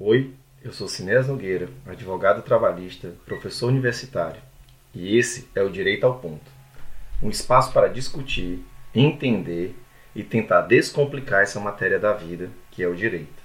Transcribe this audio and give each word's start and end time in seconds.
Oi, 0.00 0.32
eu 0.62 0.72
sou 0.72 0.86
Sinés 0.86 1.26
Nogueira, 1.26 1.68
advogado 1.84 2.42
trabalhista, 2.42 3.12
professor 3.26 3.66
universitário, 3.66 4.40
e 4.94 5.18
esse 5.18 5.48
é 5.56 5.60
o 5.60 5.68
Direito 5.68 6.06
ao 6.06 6.20
Ponto 6.20 6.48
um 7.20 7.28
espaço 7.28 7.72
para 7.72 7.88
discutir, 7.88 8.64
entender 8.94 9.76
e 10.14 10.22
tentar 10.22 10.60
descomplicar 10.62 11.42
essa 11.42 11.58
matéria 11.58 11.98
da 11.98 12.12
vida 12.12 12.48
que 12.70 12.80
é 12.80 12.86
o 12.86 12.94
direito. 12.94 13.42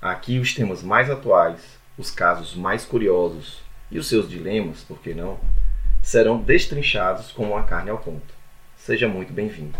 Aqui 0.00 0.38
os 0.38 0.54
temas 0.54 0.80
mais 0.80 1.10
atuais, 1.10 1.76
os 1.98 2.08
casos 2.08 2.54
mais 2.54 2.84
curiosos 2.84 3.60
e 3.90 3.98
os 3.98 4.08
seus 4.08 4.30
dilemas, 4.30 4.84
por 4.84 5.00
que 5.00 5.12
não, 5.12 5.40
serão 6.00 6.40
destrinchados 6.40 7.32
como 7.32 7.50
uma 7.50 7.64
carne 7.64 7.90
ao 7.90 7.98
ponto. 7.98 8.32
Seja 8.76 9.08
muito 9.08 9.32
bem-vindo. 9.32 9.76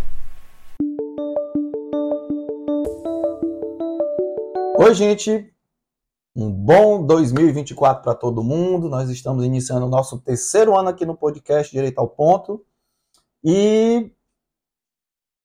Oi, 4.76 4.92
gente. 4.92 5.59
Um 6.34 6.48
bom 6.48 7.04
2024 7.04 8.04
para 8.04 8.14
todo 8.14 8.44
mundo. 8.44 8.88
Nós 8.88 9.10
estamos 9.10 9.44
iniciando 9.44 9.86
o 9.86 9.88
nosso 9.88 10.18
terceiro 10.18 10.76
ano 10.76 10.88
aqui 10.88 11.04
no 11.04 11.16
podcast 11.16 11.72
Direito 11.72 11.98
ao 11.98 12.08
Ponto. 12.08 12.64
E 13.42 14.12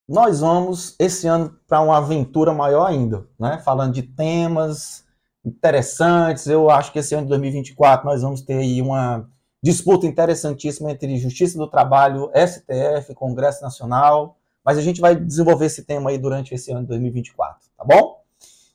nós 0.08 0.42
vamos 0.42 0.96
esse 1.00 1.26
ano 1.26 1.58
para 1.68 1.82
uma 1.82 1.98
aventura 1.98 2.54
maior 2.54 2.86
ainda, 2.86 3.28
né? 3.40 3.58
Falando 3.66 3.94
de 3.94 4.04
temas 4.04 5.04
interessantes. 5.44 6.46
Eu 6.46 6.70
acho 6.70 6.92
que 6.92 7.00
esse 7.00 7.16
ano 7.16 7.24
de 7.24 7.30
2024 7.30 8.06
nós 8.06 8.22
vamos 8.22 8.42
ter 8.42 8.58
aí 8.58 8.80
uma 8.80 9.28
disputa 9.64 10.06
interessantíssima 10.06 10.92
entre 10.92 11.18
Justiça 11.18 11.58
do 11.58 11.68
Trabalho, 11.68 12.30
STF, 12.36 13.16
Congresso 13.16 13.64
Nacional. 13.64 14.38
Mas 14.64 14.78
a 14.78 14.82
gente 14.82 15.02
vai 15.02 15.16
desenvolver 15.16 15.66
esse 15.66 15.84
tema 15.84 16.12
aí 16.12 16.20
durante 16.20 16.54
esse 16.54 16.72
ano 16.72 16.82
de 16.82 16.88
2024, 16.90 17.70
tá 17.76 17.84
bom? 17.84 18.22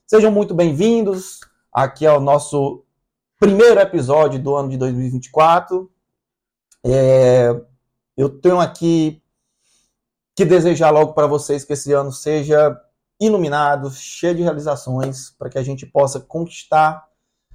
Sejam 0.08 0.32
muito 0.32 0.52
bem-vindos. 0.56 1.38
Aqui 1.72 2.04
é 2.04 2.12
o 2.12 2.20
nosso 2.20 2.84
primeiro 3.38 3.80
episódio 3.80 4.42
do 4.42 4.56
ano 4.56 4.68
de 4.68 4.76
2024. 4.76 5.90
É, 6.84 7.48
eu 8.16 8.28
tenho 8.28 8.58
aqui 8.58 9.22
que 10.34 10.44
desejar 10.44 10.90
logo 10.90 11.12
para 11.12 11.26
vocês 11.26 11.64
que 11.64 11.72
esse 11.72 11.92
ano 11.92 12.12
seja 12.12 12.76
iluminado, 13.20 13.90
cheio 13.90 14.34
de 14.34 14.42
realizações, 14.42 15.30
para 15.30 15.48
que 15.48 15.58
a 15.58 15.62
gente 15.62 15.86
possa 15.86 16.18
conquistar 16.18 17.06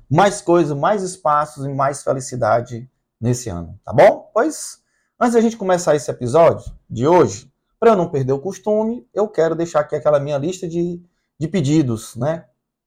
mais 0.09 0.41
coisas, 0.41 0.77
mais 0.77 1.01
espaços 1.03 1.65
e 1.65 1.69
mais 1.69 2.03
felicidade 2.03 2.89
nesse 3.19 3.49
ano, 3.49 3.79
tá 3.83 3.91
bom? 3.91 4.29
Pois, 4.33 4.79
antes 5.19 5.33
da 5.33 5.41
gente 5.41 5.57
começar 5.57 5.95
esse 5.95 6.09
episódio 6.09 6.71
de 6.89 7.07
hoje, 7.07 7.51
para 7.79 7.91
eu 7.91 7.95
não 7.95 8.09
perder 8.09 8.33
o 8.33 8.39
costume, 8.39 9.07
eu 9.13 9.27
quero 9.27 9.55
deixar 9.55 9.79
aqui 9.79 9.95
aquela 9.95 10.19
minha 10.19 10.37
lista 10.37 10.67
de 10.67 11.03
de 11.39 11.47
pedidos, 11.47 12.15
né? 12.15 12.45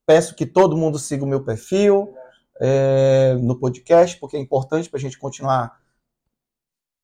Peço 0.09 0.35
que 0.35 0.47
todo 0.47 0.75
mundo 0.75 0.99
siga 0.99 1.23
o 1.23 1.29
meu 1.29 1.45
perfil 1.45 2.15
é, 2.59 3.37
no 3.43 3.61
podcast, 3.61 4.19
porque 4.19 4.39
é 4.39 4.41
importante 4.41 4.89
para 4.89 4.97
a 4.97 5.01
gente 5.03 5.19
continuar, 5.19 5.79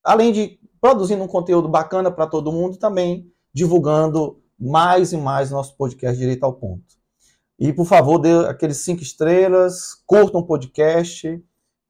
além 0.03 0.31
de 0.31 0.59
produzindo 0.81 1.23
um 1.23 1.27
conteúdo 1.27 1.69
bacana 1.69 2.09
para 2.09 2.25
todo 2.25 2.51
mundo, 2.51 2.77
também 2.77 3.31
divulgando 3.53 4.41
mais 4.59 5.13
e 5.13 5.17
mais 5.17 5.51
nosso 5.51 5.77
podcast 5.77 6.17
Direito 6.17 6.45
ao 6.45 6.53
Ponto. 6.53 6.95
E, 7.59 7.71
por 7.71 7.85
favor, 7.85 8.17
dê 8.17 8.47
aqueles 8.47 8.77
cinco 8.77 9.03
estrelas, 9.03 9.93
curtam 10.07 10.41
o 10.41 10.47
podcast, 10.47 11.39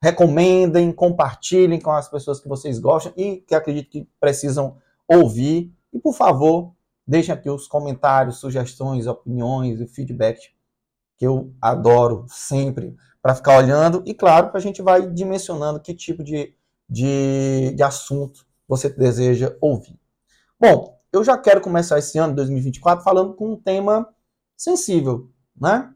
recomendem, 0.03 0.91
compartilhem 0.91 1.79
com 1.79 1.91
as 1.91 2.09
pessoas 2.09 2.41
que 2.41 2.50
vocês 2.50 2.77
gostam 2.77 3.13
e 3.16 3.38
que 3.38 3.55
acreditam 3.55 3.89
que 3.89 4.09
precisam 4.19 4.75
ouvir. 5.07 5.73
E, 5.94 5.97
por 5.97 6.13
favor, 6.13 6.75
Deixem 7.07 7.33
aqui 7.33 7.50
os 7.50 7.67
comentários, 7.67 8.38
sugestões, 8.38 9.05
opiniões 9.05 9.79
e 9.79 9.85
feedback 9.85 10.55
que 11.17 11.25
eu 11.25 11.53
adoro 11.61 12.25
sempre 12.27 12.95
para 13.21 13.35
ficar 13.35 13.58
olhando 13.58 14.03
e, 14.05 14.13
claro, 14.13 14.52
a 14.53 14.59
gente 14.59 14.81
vai 14.81 15.08
dimensionando 15.09 15.80
que 15.80 15.94
tipo 15.94 16.23
de, 16.23 16.53
de, 16.89 17.73
de 17.75 17.83
assunto 17.83 18.45
você 18.67 18.89
deseja 18.89 19.55
ouvir. 19.61 19.99
Bom, 20.59 21.00
eu 21.12 21.23
já 21.23 21.38
quero 21.38 21.62
começar 21.62 21.97
esse 21.97 22.17
ano, 22.17 22.35
2024, 22.35 23.03
falando 23.03 23.34
com 23.34 23.53
um 23.53 23.56
tema 23.56 24.07
sensível, 24.57 25.29
né? 25.59 25.94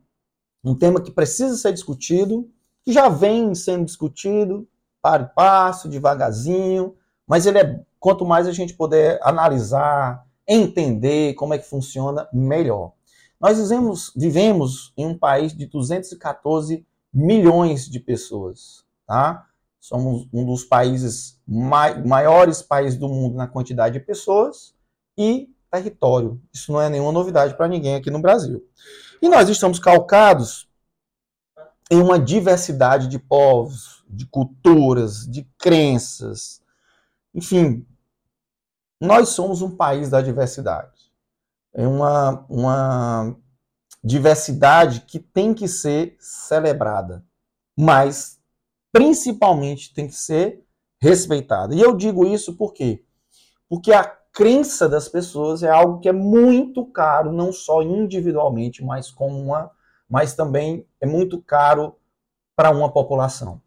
Um 0.63 0.75
tema 0.75 1.01
que 1.01 1.11
precisa 1.11 1.55
ser 1.55 1.73
discutido, 1.73 2.49
que 2.83 2.91
já 2.91 3.09
vem 3.09 3.53
sendo 3.55 3.85
discutido, 3.85 4.67
para 5.01 5.23
e 5.23 5.27
passo, 5.27 5.87
devagarzinho, 5.87 6.95
mas 7.27 7.45
ele 7.45 7.59
é, 7.59 7.83
quanto 7.99 8.25
mais 8.25 8.47
a 8.47 8.51
gente 8.51 8.73
puder 8.73 9.19
analisar, 9.21 10.25
entender 10.47 11.33
como 11.35 11.53
é 11.53 11.57
que 11.57 11.69
funciona 11.69 12.27
melhor. 12.33 12.93
Nós 13.39 13.57
vivemos, 13.57 14.11
vivemos 14.15 14.93
em 14.97 15.05
um 15.05 15.17
país 15.17 15.55
de 15.55 15.65
214 15.65 16.85
milhões 17.13 17.89
de 17.89 17.99
pessoas, 17.99 18.85
tá? 19.07 19.47
Somos 19.79 20.27
um 20.33 20.45
dos 20.45 20.65
países 20.65 21.39
mai, 21.47 22.03
maiores 22.03 22.61
países 22.61 22.99
do 22.99 23.07
mundo 23.07 23.35
na 23.35 23.47
quantidade 23.47 23.97
de 23.97 24.05
pessoas 24.05 24.75
e 25.17 25.49
território. 25.71 26.41
Isso 26.53 26.71
não 26.71 26.81
é 26.81 26.89
nenhuma 26.89 27.11
novidade 27.11 27.55
para 27.55 27.67
ninguém 27.67 27.95
aqui 27.95 28.11
no 28.11 28.21
Brasil. 28.21 28.63
E 29.21 29.29
nós 29.29 29.47
estamos 29.47 29.79
calcados 29.79 30.67
em 31.89 32.01
uma 32.01 32.19
diversidade 32.19 33.07
de 33.07 33.17
povos, 33.17 34.03
de 34.07 34.25
culturas, 34.25 35.25
de 35.25 35.43
crenças, 35.57 36.61
enfim, 37.33 37.85
nós 38.99 39.29
somos 39.29 39.61
um 39.61 39.75
país 39.75 40.09
da 40.09 40.21
diversidade. 40.21 40.98
É 41.73 41.87
uma, 41.87 42.45
uma 42.49 43.35
diversidade 44.03 45.01
que 45.01 45.19
tem 45.19 45.53
que 45.53 45.67
ser 45.67 46.15
celebrada, 46.19 47.23
mas 47.77 48.39
principalmente 48.91 49.93
tem 49.93 50.07
que 50.07 50.15
ser 50.15 50.63
respeitada. 51.01 51.75
E 51.75 51.81
eu 51.81 51.95
digo 51.95 52.25
isso 52.25 52.55
por 52.55 52.73
quê? 52.73 53.03
Porque 53.67 53.93
a 53.93 54.03
crença 54.03 54.87
das 54.87 55.07
pessoas 55.07 55.63
é 55.63 55.69
algo 55.69 55.99
que 55.99 56.09
é 56.09 56.13
muito 56.13 56.85
caro, 56.85 57.31
não 57.31 57.51
só 57.51 57.81
individualmente, 57.81 58.83
mas 58.83 59.11
como 59.11 59.39
uma, 59.39 59.71
mas 60.09 60.33
também 60.33 60.87
é 60.99 61.05
muito 61.05 61.41
caro 61.41 61.95
para 62.55 62.71
uma 62.71 62.91
população. 62.91 63.61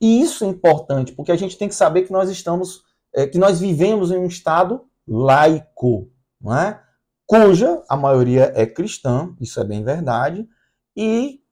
E 0.00 0.20
isso 0.20 0.44
é 0.44 0.48
importante, 0.48 1.12
porque 1.12 1.32
a 1.32 1.36
gente 1.36 1.56
tem 1.56 1.68
que 1.68 1.74
saber 1.74 2.02
que 2.02 2.12
nós 2.12 2.28
estamos 2.30 2.84
é 3.14 3.26
que 3.26 3.38
nós 3.38 3.58
vivemos 3.58 4.10
em 4.10 4.18
um 4.18 4.26
Estado 4.26 4.84
laico, 5.08 6.10
não 6.38 6.54
é? 6.54 6.82
Cuja 7.26 7.82
a 7.88 7.96
maioria 7.96 8.52
é 8.54 8.64
cristã, 8.64 9.34
isso 9.40 9.60
é 9.60 9.64
bem 9.64 9.82
verdade, 9.82 10.48
e 10.96 11.42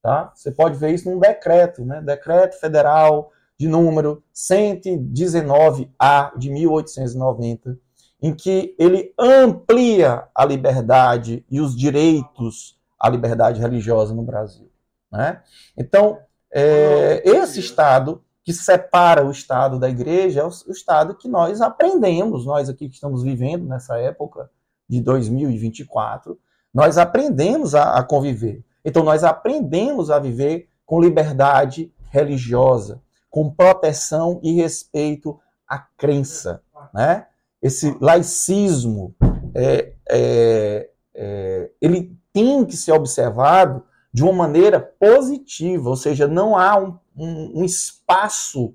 Tá? 0.00 0.32
Você 0.32 0.52
pode 0.52 0.78
ver 0.78 0.94
isso 0.94 1.10
num 1.10 1.18
decreto, 1.18 1.84
né? 1.84 2.00
decreto 2.00 2.58
federal 2.60 3.32
de 3.58 3.66
número 3.66 4.22
119A 4.32 6.38
de 6.38 6.50
1890, 6.50 7.76
em 8.22 8.32
que 8.32 8.76
ele 8.78 9.12
amplia 9.18 10.28
a 10.32 10.44
liberdade 10.44 11.44
e 11.50 11.60
os 11.60 11.76
direitos 11.76 12.75
à 12.98 13.08
liberdade 13.08 13.60
religiosa 13.60 14.14
no 14.14 14.22
Brasil. 14.22 14.70
Né? 15.10 15.40
Então, 15.76 16.18
é, 16.52 17.22
esse 17.24 17.60
Estado 17.60 18.22
que 18.44 18.52
separa 18.52 19.26
o 19.26 19.30
Estado 19.30 19.78
da 19.78 19.88
igreja 19.88 20.40
é 20.40 20.44
o, 20.44 20.48
o 20.48 20.72
Estado 20.72 21.16
que 21.16 21.28
nós 21.28 21.60
aprendemos, 21.60 22.46
nós 22.46 22.68
aqui 22.68 22.88
que 22.88 22.94
estamos 22.94 23.22
vivendo 23.22 23.66
nessa 23.66 23.98
época 23.98 24.50
de 24.88 25.00
2024, 25.00 26.38
nós 26.72 26.98
aprendemos 26.98 27.74
a, 27.74 27.98
a 27.98 28.04
conviver. 28.04 28.64
Então, 28.84 29.02
nós 29.02 29.24
aprendemos 29.24 30.10
a 30.10 30.18
viver 30.18 30.68
com 30.84 31.00
liberdade 31.00 31.92
religiosa, 32.10 33.02
com 33.28 33.50
proteção 33.50 34.40
e 34.42 34.52
respeito 34.52 35.38
à 35.68 35.78
crença. 35.78 36.62
Né? 36.94 37.26
Esse 37.60 37.96
laicismo, 38.00 39.14
é, 39.54 39.92
é, 40.08 40.90
é, 41.14 41.70
ele 41.80 42.16
tem 42.36 42.66
que 42.66 42.76
ser 42.76 42.92
observado 42.92 43.82
de 44.12 44.22
uma 44.22 44.32
maneira 44.34 44.78
positiva, 44.78 45.88
ou 45.88 45.96
seja, 45.96 46.28
não 46.28 46.54
há 46.54 46.78
um, 46.78 46.98
um, 47.16 47.60
um 47.60 47.64
espaço 47.64 48.74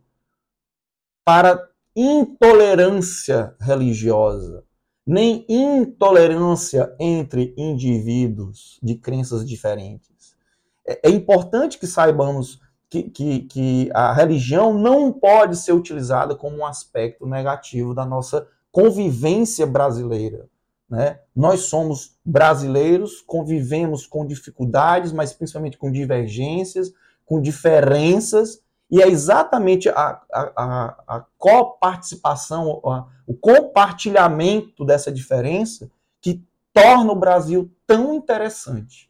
para 1.24 1.70
intolerância 1.96 3.54
religiosa, 3.60 4.64
nem 5.06 5.46
intolerância 5.48 6.92
entre 7.00 7.54
indivíduos 7.56 8.80
de 8.82 8.96
crenças 8.96 9.48
diferentes. 9.48 10.36
É, 10.84 11.10
é 11.10 11.12
importante 11.12 11.78
que 11.78 11.86
saibamos 11.86 12.60
que, 12.90 13.04
que, 13.04 13.42
que, 13.42 13.92
a 13.94 14.12
religião 14.12 14.74
não 14.74 15.14
pode 15.14 15.56
ser 15.56 15.74
utilizada 15.74 16.36
como 16.36 16.58
um 16.58 16.66
aspecto 16.66 17.28
negativo 17.28 17.94
da 17.94 18.08
nossa 18.08 18.48
convivência 18.72 19.68
brasileira. 19.68 20.50
Né? 20.92 21.20
Nós 21.34 21.62
somos 21.62 22.18
brasileiros, 22.24 23.22
convivemos 23.22 24.06
com 24.06 24.28
dificuldades, 24.28 25.14
mas 25.14 25.32
principalmente 25.32 25.78
com 25.78 25.90
divergências, 25.90 26.92
com 27.26 27.42
diferenças, 27.42 28.62
e 28.92 29.02
é 29.02 29.08
exatamente 29.08 29.88
a, 29.88 30.22
a, 30.34 31.04
a 31.08 31.26
coparticipação, 31.38 32.82
a, 32.86 33.08
o 33.26 33.34
compartilhamento 33.34 34.84
dessa 34.84 35.10
diferença 35.10 35.90
que 36.20 36.44
torna 36.74 37.14
o 37.14 37.20
Brasil 37.20 37.72
tão 37.88 38.14
interessante. 38.14 39.10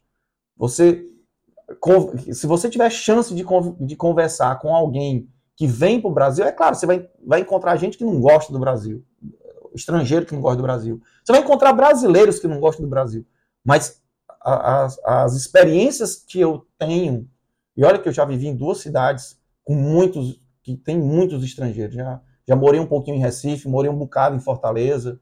Você, 0.56 1.04
se 2.32 2.46
você 2.46 2.70
tiver 2.70 2.90
chance 2.90 3.34
de, 3.34 3.44
de 3.80 3.96
conversar 3.96 4.60
com 4.60 4.72
alguém 4.72 5.28
que 5.56 5.66
vem 5.66 6.00
para 6.00 6.10
o 6.10 6.14
Brasil, 6.14 6.44
é 6.44 6.52
claro, 6.52 6.76
você 6.76 6.86
vai, 6.86 7.08
vai 7.26 7.40
encontrar 7.40 7.76
gente 7.76 7.98
que 7.98 8.04
não 8.04 8.20
gosta 8.20 8.52
do 8.52 8.60
Brasil 8.60 9.04
estrangeiro 9.74 10.26
que 10.26 10.34
não 10.34 10.40
gosta 10.40 10.56
do 10.56 10.62
Brasil. 10.62 11.00
Você 11.24 11.32
vai 11.32 11.40
encontrar 11.40 11.72
brasileiros 11.72 12.38
que 12.38 12.48
não 12.48 12.60
gostam 12.60 12.84
do 12.84 12.90
Brasil. 12.90 13.26
Mas 13.64 14.00
as, 14.40 14.98
as 15.04 15.34
experiências 15.34 16.16
que 16.16 16.40
eu 16.40 16.66
tenho, 16.78 17.28
e 17.76 17.84
olha 17.84 17.98
que 17.98 18.08
eu 18.08 18.12
já 18.12 18.24
vivi 18.24 18.48
em 18.48 18.56
duas 18.56 18.78
cidades 18.78 19.38
com 19.64 19.74
muitos, 19.74 20.40
que 20.62 20.76
tem 20.76 20.98
muitos 20.98 21.44
estrangeiros. 21.44 21.94
Já, 21.94 22.20
já 22.46 22.56
morei 22.56 22.80
um 22.80 22.86
pouquinho 22.86 23.16
em 23.16 23.20
Recife, 23.20 23.68
morei 23.68 23.90
um 23.90 23.96
bocado 23.96 24.36
em 24.36 24.40
Fortaleza, 24.40 25.20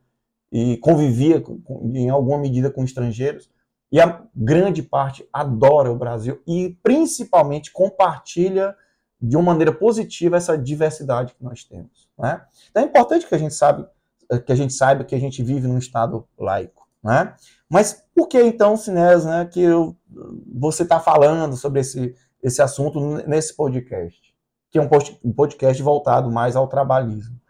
e 0.52 0.76
convivia 0.78 1.40
com, 1.40 1.60
em 1.94 2.10
alguma 2.10 2.38
medida 2.38 2.70
com 2.70 2.84
estrangeiros. 2.84 3.48
E 3.92 4.00
a 4.00 4.24
grande 4.34 4.82
parte 4.82 5.28
adora 5.32 5.90
o 5.90 5.98
Brasil 5.98 6.40
e 6.46 6.78
principalmente 6.82 7.72
compartilha 7.72 8.74
de 9.20 9.36
uma 9.36 9.46
maneira 9.52 9.72
positiva 9.72 10.36
essa 10.36 10.56
diversidade 10.56 11.34
que 11.34 11.44
nós 11.44 11.64
temos. 11.64 12.08
Né? 12.18 12.40
Então 12.70 12.82
é 12.82 12.86
importante 12.86 13.26
que 13.26 13.34
a 13.34 13.38
gente 13.38 13.54
sabe 13.54 13.86
que 14.38 14.52
a 14.52 14.56
gente 14.56 14.72
saiba 14.72 15.04
que 15.04 15.14
a 15.14 15.18
gente 15.18 15.42
vive 15.42 15.66
num 15.66 15.78
Estado 15.78 16.26
laico. 16.38 16.88
Né? 17.02 17.34
Mas 17.68 18.04
por 18.14 18.28
que 18.28 18.40
então, 18.42 18.76
Sinés, 18.76 19.24
né, 19.24 19.46
que 19.46 19.60
eu, 19.60 19.96
você 20.54 20.82
está 20.82 21.00
falando 21.00 21.56
sobre 21.56 21.80
esse, 21.80 22.14
esse 22.42 22.60
assunto 22.60 23.00
nesse 23.26 23.56
podcast? 23.56 24.20
Que 24.70 24.78
é 24.78 24.82
um, 24.82 24.88
um 25.24 25.32
podcast 25.32 25.82
voltado 25.82 26.30
mais 26.30 26.54
ao 26.54 26.68
trabalhismo. 26.68 27.40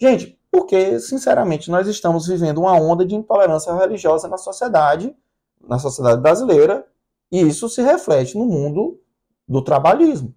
Gente, 0.00 0.38
porque, 0.50 1.00
sinceramente, 1.00 1.70
nós 1.70 1.88
estamos 1.88 2.26
vivendo 2.28 2.58
uma 2.58 2.74
onda 2.74 3.04
de 3.04 3.14
intolerância 3.14 3.74
religiosa 3.74 4.28
na 4.28 4.38
sociedade, 4.38 5.14
na 5.60 5.78
sociedade 5.78 6.20
brasileira, 6.20 6.86
e 7.30 7.40
isso 7.40 7.68
se 7.68 7.82
reflete 7.82 8.38
no 8.38 8.46
mundo 8.46 9.00
do 9.48 9.62
trabalhismo. 9.62 10.34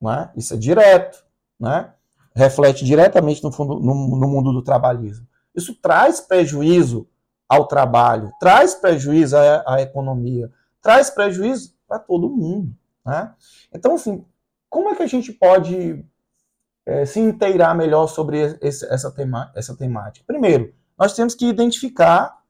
Né? 0.00 0.30
Isso 0.36 0.54
é 0.54 0.56
direto. 0.56 1.24
Né? 1.60 1.92
Reflete 2.34 2.84
diretamente 2.84 3.42
no, 3.42 3.52
fundo, 3.52 3.78
no, 3.80 3.94
no 4.16 4.28
mundo 4.28 4.52
do 4.52 4.62
trabalhismo. 4.62 5.26
Isso 5.54 5.74
traz 5.80 6.20
prejuízo 6.20 7.06
ao 7.48 7.66
trabalho, 7.66 8.32
traz 8.40 8.74
prejuízo 8.74 9.36
à, 9.36 9.62
à 9.66 9.82
economia, 9.82 10.50
traz 10.80 11.10
prejuízo 11.10 11.74
para 11.86 11.98
todo 11.98 12.30
mundo. 12.30 12.74
Né? 13.04 13.34
Então, 13.72 13.94
assim, 13.94 14.24
como 14.70 14.88
é 14.88 14.94
que 14.94 15.02
a 15.02 15.06
gente 15.06 15.32
pode 15.32 16.04
é, 16.86 17.04
se 17.04 17.20
inteirar 17.20 17.74
melhor 17.74 18.06
sobre 18.06 18.58
esse, 18.62 18.86
essa, 18.86 19.10
tema, 19.10 19.52
essa 19.54 19.76
temática? 19.76 20.24
Primeiro, 20.26 20.72
nós 20.98 21.14
temos 21.14 21.34
que 21.34 21.46
identificar 21.46 22.40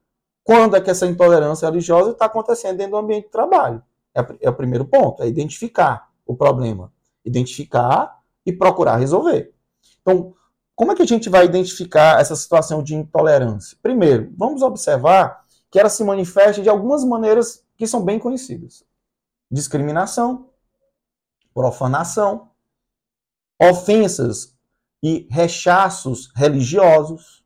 quando 0.45 0.77
é 0.77 0.81
que 0.81 0.91
essa 0.91 1.07
intolerância 1.07 1.69
religiosa 1.69 2.13
está 2.13 2.27
acontecendo 2.27 2.77
dentro 2.77 2.93
do 2.93 2.99
ambiente 2.99 3.25
de 3.25 3.31
trabalho. 3.33 3.83
É, 4.15 4.25
é 4.43 4.51
o 4.51 4.55
primeiro 4.55 4.85
ponto, 4.85 5.23
é 5.23 5.27
identificar 5.27 6.09
o 6.27 6.37
problema. 6.37 6.93
Identificar 7.25 8.21
e 8.45 8.53
procurar 8.53 8.97
resolver. 8.97 9.53
Então, 10.03 10.35
como 10.75 10.93
é 10.93 10.95
que 10.95 11.03
a 11.03 11.07
gente 11.07 11.29
vai 11.29 11.45
identificar 11.45 12.21
essa 12.21 12.37
situação 12.37 12.83
de 12.83 12.95
intolerância? 12.95 13.77
Primeiro, 13.83 14.33
vamos 14.37 14.63
observar 14.63 15.45
que 15.71 15.79
ela 15.79 15.89
se 15.89 16.05
manifesta 16.05 16.61
de 16.61 16.69
algumas 16.69 17.05
maneiras 17.05 17.65
que 17.77 17.87
são 17.87 18.05
bem 18.05 18.19
conhecidas: 18.19 18.85
discriminação, 19.51 20.51
profanação, 21.55 22.51
ofensas 23.61 24.57
e 25.03 25.27
rechaços 25.31 26.31
religiosos, 26.35 27.45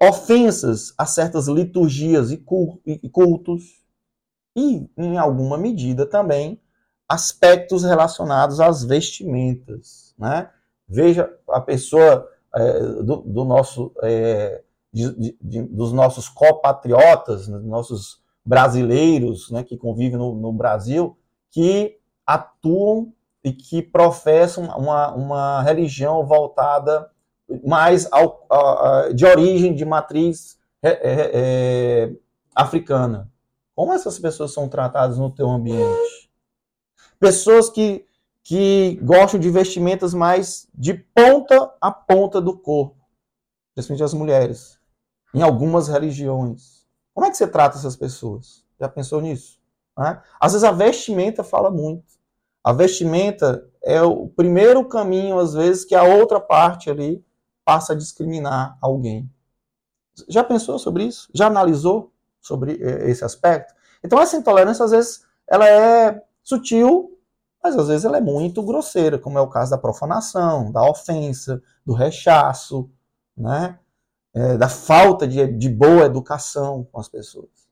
ofensas 0.00 0.94
a 0.96 1.04
certas 1.06 1.48
liturgias 1.48 2.30
e 2.30 2.38
cultos, 2.38 3.84
e, 4.56 4.90
em 4.96 5.18
alguma 5.18 5.56
medida, 5.56 6.04
também 6.06 6.60
aspectos 7.08 7.84
relacionados 7.84 8.60
às 8.60 8.84
vestimentas. 8.84 10.14
Né? 10.18 10.50
Veja 10.88 11.30
a 11.50 11.60
pessoa 11.60 12.28
é, 12.54 12.80
do, 13.02 13.16
do, 13.18 13.44
nosso, 13.44 13.92
é, 14.02 14.62
de, 14.92 15.36
de, 15.40 15.62
dos 15.62 15.92
nossos 15.92 16.28
copatriotas, 16.28 17.46
né, 17.46 17.58
nossos 17.58 18.22
brasileiros 18.44 19.50
né, 19.50 19.62
que 19.62 19.76
convivem 19.76 20.18
no, 20.18 20.34
no, 20.34 20.52
Brasil, 20.52 21.18
que 21.50 21.98
atuam 22.26 23.12
e 23.44 23.52
que 23.52 23.82
professam 23.82 24.64
uma, 24.64 25.14
uma 25.14 25.62
religião 25.62 26.24
voltada 26.26 27.10
mais 27.66 28.10
ao, 28.10 28.46
a, 28.50 29.10
de 29.14 29.26
origem, 29.26 29.74
de 29.74 29.84
matriz 29.84 30.58
é, 30.82 30.88
é, 30.88 31.30
é, 31.34 32.12
africana. 32.54 33.30
Como 33.74 33.92
essas 33.92 34.18
pessoas 34.18 34.52
são 34.52 34.68
tratadas 34.68 35.18
no 35.18 35.30
teu 35.30 35.48
ambiente? 35.48 36.30
Pessoas 37.20 37.68
que 37.68 38.07
que 38.48 38.98
gostam 39.02 39.38
de 39.38 39.50
vestimentas 39.50 40.14
mais 40.14 40.66
de 40.74 40.94
ponta 40.94 41.70
a 41.82 41.92
ponta 41.92 42.40
do 42.40 42.56
corpo, 42.56 42.96
principalmente 43.74 44.04
as 44.04 44.14
mulheres, 44.14 44.80
em 45.34 45.42
algumas 45.42 45.86
religiões. 45.86 46.86
Como 47.12 47.26
é 47.26 47.30
que 47.30 47.36
você 47.36 47.46
trata 47.46 47.76
essas 47.76 47.94
pessoas? 47.94 48.64
Já 48.80 48.88
pensou 48.88 49.20
nisso? 49.20 49.60
Né? 49.98 50.22
Às 50.40 50.52
vezes 50.52 50.64
a 50.64 50.72
vestimenta 50.72 51.44
fala 51.44 51.70
muito. 51.70 52.06
A 52.64 52.72
vestimenta 52.72 53.68
é 53.82 54.00
o 54.00 54.28
primeiro 54.28 54.82
caminho, 54.88 55.38
às 55.38 55.52
vezes, 55.52 55.84
que 55.84 55.94
a 55.94 56.04
outra 56.04 56.40
parte 56.40 56.88
ali 56.88 57.22
passa 57.66 57.92
a 57.92 57.96
discriminar 57.96 58.78
alguém. 58.80 59.30
Já 60.26 60.42
pensou 60.42 60.78
sobre 60.78 61.04
isso? 61.04 61.28
Já 61.34 61.48
analisou 61.48 62.14
sobre 62.40 62.82
eh, 62.82 63.10
esse 63.10 63.22
aspecto? 63.22 63.74
Então, 64.02 64.18
essa 64.18 64.38
intolerância, 64.38 64.86
às 64.86 64.90
vezes, 64.90 65.26
ela 65.46 65.68
é 65.68 66.22
sutil, 66.42 67.17
mas 67.62 67.76
às 67.76 67.88
vezes 67.88 68.04
ela 68.04 68.18
é 68.18 68.20
muito 68.20 68.62
grosseira, 68.62 69.18
como 69.18 69.38
é 69.38 69.40
o 69.40 69.48
caso 69.48 69.70
da 69.70 69.78
profanação, 69.78 70.70
da 70.70 70.82
ofensa, 70.88 71.62
do 71.84 71.92
rechaço, 71.92 72.90
né? 73.36 73.78
É, 74.34 74.56
da 74.56 74.68
falta 74.68 75.26
de, 75.26 75.46
de 75.54 75.68
boa 75.68 76.04
educação 76.04 76.86
com 76.92 77.00
as 77.00 77.08
pessoas. 77.08 77.68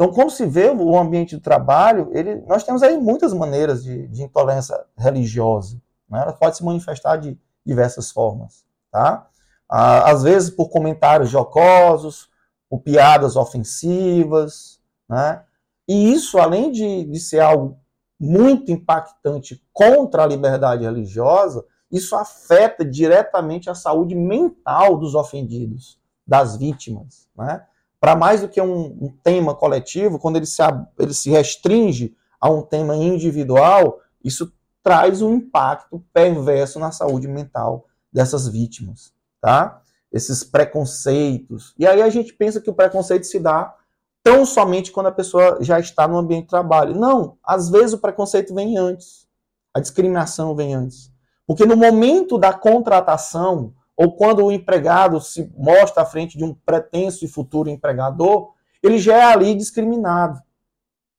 Então, 0.00 0.12
como 0.12 0.30
se 0.30 0.46
vê 0.46 0.70
o 0.70 0.96
ambiente 0.96 1.36
de 1.36 1.42
trabalho, 1.42 2.10
ele, 2.12 2.36
nós 2.46 2.64
temos 2.64 2.82
aí 2.82 2.96
muitas 2.98 3.34
maneiras 3.34 3.84
de, 3.84 4.08
de 4.08 4.22
intolerância 4.22 4.82
religiosa. 4.96 5.80
Né? 6.08 6.22
Ela 6.22 6.32
pode 6.32 6.56
se 6.56 6.64
manifestar 6.64 7.16
de 7.16 7.38
diversas 7.66 8.10
formas. 8.10 8.64
Tá? 8.90 9.28
Às 9.68 10.22
vezes 10.22 10.48
por 10.48 10.70
comentários 10.70 11.28
jocosos, 11.28 12.30
por 12.68 12.80
piadas 12.80 13.36
ofensivas. 13.36 14.80
Né? 15.06 15.42
E 15.86 16.12
isso, 16.12 16.38
além 16.38 16.72
de, 16.72 17.04
de 17.04 17.20
ser 17.20 17.40
algo 17.40 17.78
muito 18.20 18.70
impactante 18.70 19.64
contra 19.72 20.24
a 20.24 20.26
liberdade 20.26 20.84
religiosa, 20.84 21.64
isso 21.90 22.14
afeta 22.14 22.84
diretamente 22.84 23.70
a 23.70 23.74
saúde 23.74 24.14
mental 24.14 24.98
dos 24.98 25.14
ofendidos, 25.14 25.98
das 26.26 26.56
vítimas. 26.56 27.26
Né? 27.34 27.64
Para 27.98 28.14
mais 28.14 28.42
do 28.42 28.48
que 28.48 28.60
um, 28.60 28.86
um, 28.86 29.14
tema 29.24 29.54
coletivo, 29.54 30.18
quando 30.18 30.36
ele 30.36 30.46
se, 30.46 30.62
ele 30.98 31.14
se 31.14 31.30
restringe 31.30 32.14
a 32.40 32.50
um 32.50 32.62
tema 32.62 32.94
individual, 32.94 33.98
isso 34.22 34.52
traz 34.82 35.22
um 35.22 35.34
impacto 35.34 36.04
perverso 36.12 36.78
na 36.78 36.92
saúde 36.92 37.26
mental 37.26 37.86
dessas 38.12 38.48
vítimas, 38.48 39.12
tá? 39.40 39.82
Esses 40.10 40.42
preconceitos. 40.42 41.74
E 41.78 41.86
aí 41.86 42.00
a 42.00 42.08
gente 42.08 42.32
pensa 42.32 42.60
que 42.60 42.70
o 42.70 42.74
preconceito 42.74 43.24
se 43.24 43.38
dá 43.38 43.74
tão 44.22 44.44
somente 44.44 44.92
quando 44.92 45.06
a 45.06 45.12
pessoa 45.12 45.58
já 45.60 45.78
está 45.78 46.06
no 46.06 46.18
ambiente 46.18 46.44
de 46.44 46.50
trabalho. 46.50 46.94
Não, 46.94 47.38
às 47.42 47.68
vezes 47.68 47.92
o 47.92 47.98
preconceito 47.98 48.54
vem 48.54 48.76
antes. 48.76 49.26
A 49.72 49.80
discriminação 49.80 50.54
vem 50.54 50.74
antes. 50.74 51.10
Porque 51.46 51.66
no 51.66 51.76
momento 51.76 52.38
da 52.38 52.52
contratação, 52.52 53.74
ou 53.96 54.16
quando 54.16 54.44
o 54.44 54.52
empregado 54.52 55.20
se 55.20 55.52
mostra 55.56 56.02
à 56.02 56.06
frente 56.06 56.38
de 56.38 56.44
um 56.44 56.54
pretenso 56.54 57.24
e 57.24 57.28
futuro 57.28 57.68
empregador, 57.68 58.52
ele 58.82 58.98
já 58.98 59.16
é 59.16 59.24
ali 59.24 59.54
discriminado 59.54 60.40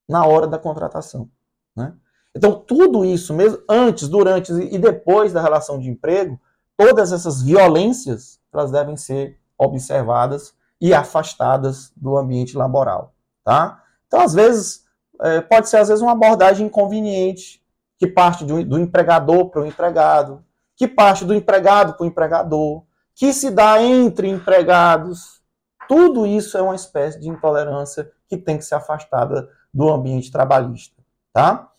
na 0.07 0.25
hora 0.25 0.47
da 0.47 0.57
contratação. 0.57 1.29
Né? 1.75 1.93
Então, 2.35 2.53
tudo 2.53 3.03
isso, 3.05 3.33
mesmo 3.33 3.59
antes, 3.69 4.07
durante 4.07 4.51
e 4.51 4.77
depois 4.77 5.33
da 5.33 5.41
relação 5.41 5.79
de 5.79 5.89
emprego, 5.89 6.39
todas 6.77 7.11
essas 7.11 7.41
violências 7.41 8.39
elas 8.53 8.71
devem 8.71 8.97
ser 8.97 9.37
observadas 9.57 10.53
e 10.81 10.93
afastadas 10.93 11.93
do 11.95 12.17
ambiente 12.17 12.57
laboral. 12.57 13.13
Tá? 13.43 13.83
Então, 14.07 14.19
às 14.19 14.33
vezes, 14.33 14.83
é, 15.21 15.39
pode 15.39 15.69
ser 15.69 15.77
às 15.77 15.87
vezes 15.87 16.01
uma 16.01 16.13
abordagem 16.13 16.65
inconveniente 16.65 17.63
que 17.99 18.07
parte 18.07 18.43
do, 18.43 18.65
do 18.65 18.79
empregador 18.79 19.49
para 19.49 19.61
o 19.61 19.65
empregado, 19.65 20.43
que 20.75 20.87
parte 20.87 21.23
do 21.23 21.35
empregado 21.35 21.93
para 21.93 22.03
o 22.03 22.07
empregador, 22.07 22.83
que 23.13 23.31
se 23.31 23.51
dá 23.51 23.81
entre 23.81 24.27
empregados. 24.27 25.39
Tudo 25.87 26.25
isso 26.25 26.57
é 26.57 26.61
uma 26.61 26.73
espécie 26.73 27.19
de 27.19 27.29
intolerância 27.29 28.11
que 28.27 28.35
tem 28.35 28.57
que 28.57 28.65
ser 28.65 28.75
afastada 28.75 29.47
do 29.71 29.89
ambiente 29.89 30.31
trabalhista. 30.31 30.95
Tá? 31.31 31.69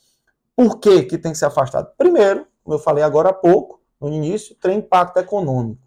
Por 0.55 0.79
que, 0.79 1.03
que 1.03 1.19
tem 1.19 1.33
que 1.33 1.39
ser 1.39 1.47
afastado? 1.47 1.91
Primeiro, 1.99 2.47
como 2.63 2.77
eu 2.77 2.79
falei 2.79 3.03
agora 3.03 3.31
há 3.31 3.33
pouco, 3.33 3.81
no 4.01 4.09
início, 4.09 4.55
tem 4.57 4.79
impacto 4.79 5.17
econômico 5.17 5.83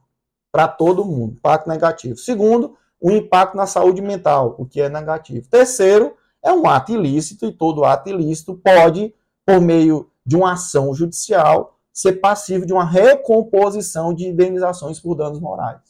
para 0.52 0.68
todo 0.68 1.06
mundo, 1.06 1.34
impacto 1.34 1.68
negativo. 1.70 2.18
Segundo, 2.18 2.78
o 3.06 3.12
impacto 3.12 3.56
na 3.56 3.68
saúde 3.68 4.02
mental, 4.02 4.56
o 4.58 4.66
que 4.66 4.82
é 4.82 4.90
negativo. 4.90 5.48
Terceiro, 5.48 6.18
é 6.44 6.52
um 6.52 6.68
ato 6.68 6.92
ilícito 6.92 7.46
e 7.46 7.52
todo 7.52 7.86
ato 7.86 8.10
ilícito 8.10 8.56
pode, 8.56 9.14
por 9.46 9.62
meio 9.62 10.10
de 10.26 10.36
uma 10.36 10.54
ação 10.54 10.92
judicial, 10.92 11.78
ser 11.94 12.14
passivo 12.14 12.66
de 12.66 12.74
uma 12.74 12.84
recomposição 12.84 14.12
de 14.12 14.26
indenizações 14.26 15.00
por 15.00 15.14
danos 15.14 15.40
morais. 15.40 15.82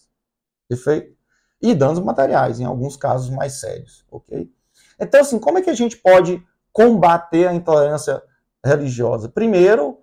Perfeito? 0.68 1.16
E 1.62 1.74
danos 1.74 2.02
materiais, 2.02 2.60
em 2.60 2.66
alguns 2.66 2.98
casos 2.98 3.30
mais 3.30 3.62
sérios, 3.62 4.06
ok? 4.12 4.52
Então, 5.00 5.22
assim, 5.22 5.40
como 5.40 5.58
é 5.58 5.62
que 5.62 5.70
a 5.70 5.74
gente 5.74 5.96
pode 5.96 6.46
combater 6.74 7.48
a 7.48 7.54
intolerância 7.54 8.22
religiosa? 8.62 9.30
Primeiro, 9.30 10.00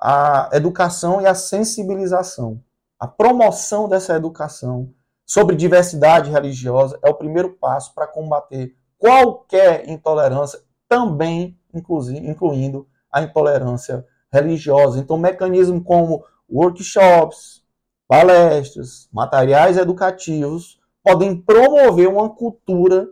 a 0.00 0.48
educação 0.52 1.20
e 1.20 1.26
a 1.26 1.34
sensibilização. 1.34 2.62
A 3.00 3.08
promoção 3.08 3.88
dessa 3.88 4.14
educação 4.14 4.94
sobre 5.32 5.56
diversidade 5.56 6.30
religiosa 6.30 6.98
é 7.02 7.08
o 7.08 7.14
primeiro 7.14 7.54
passo 7.54 7.94
para 7.94 8.06
combater 8.06 8.76
qualquer 8.98 9.88
intolerância, 9.88 10.60
também 10.86 11.58
incluindo 11.72 12.86
a 13.10 13.22
intolerância 13.22 14.06
religiosa. 14.30 14.98
Então, 14.98 15.16
mecanismos 15.16 15.82
como 15.86 16.22
workshops, 16.46 17.62
palestras, 18.06 19.08
materiais 19.10 19.78
educativos 19.78 20.78
podem 21.02 21.34
promover 21.34 22.08
uma 22.10 22.28
cultura 22.28 23.08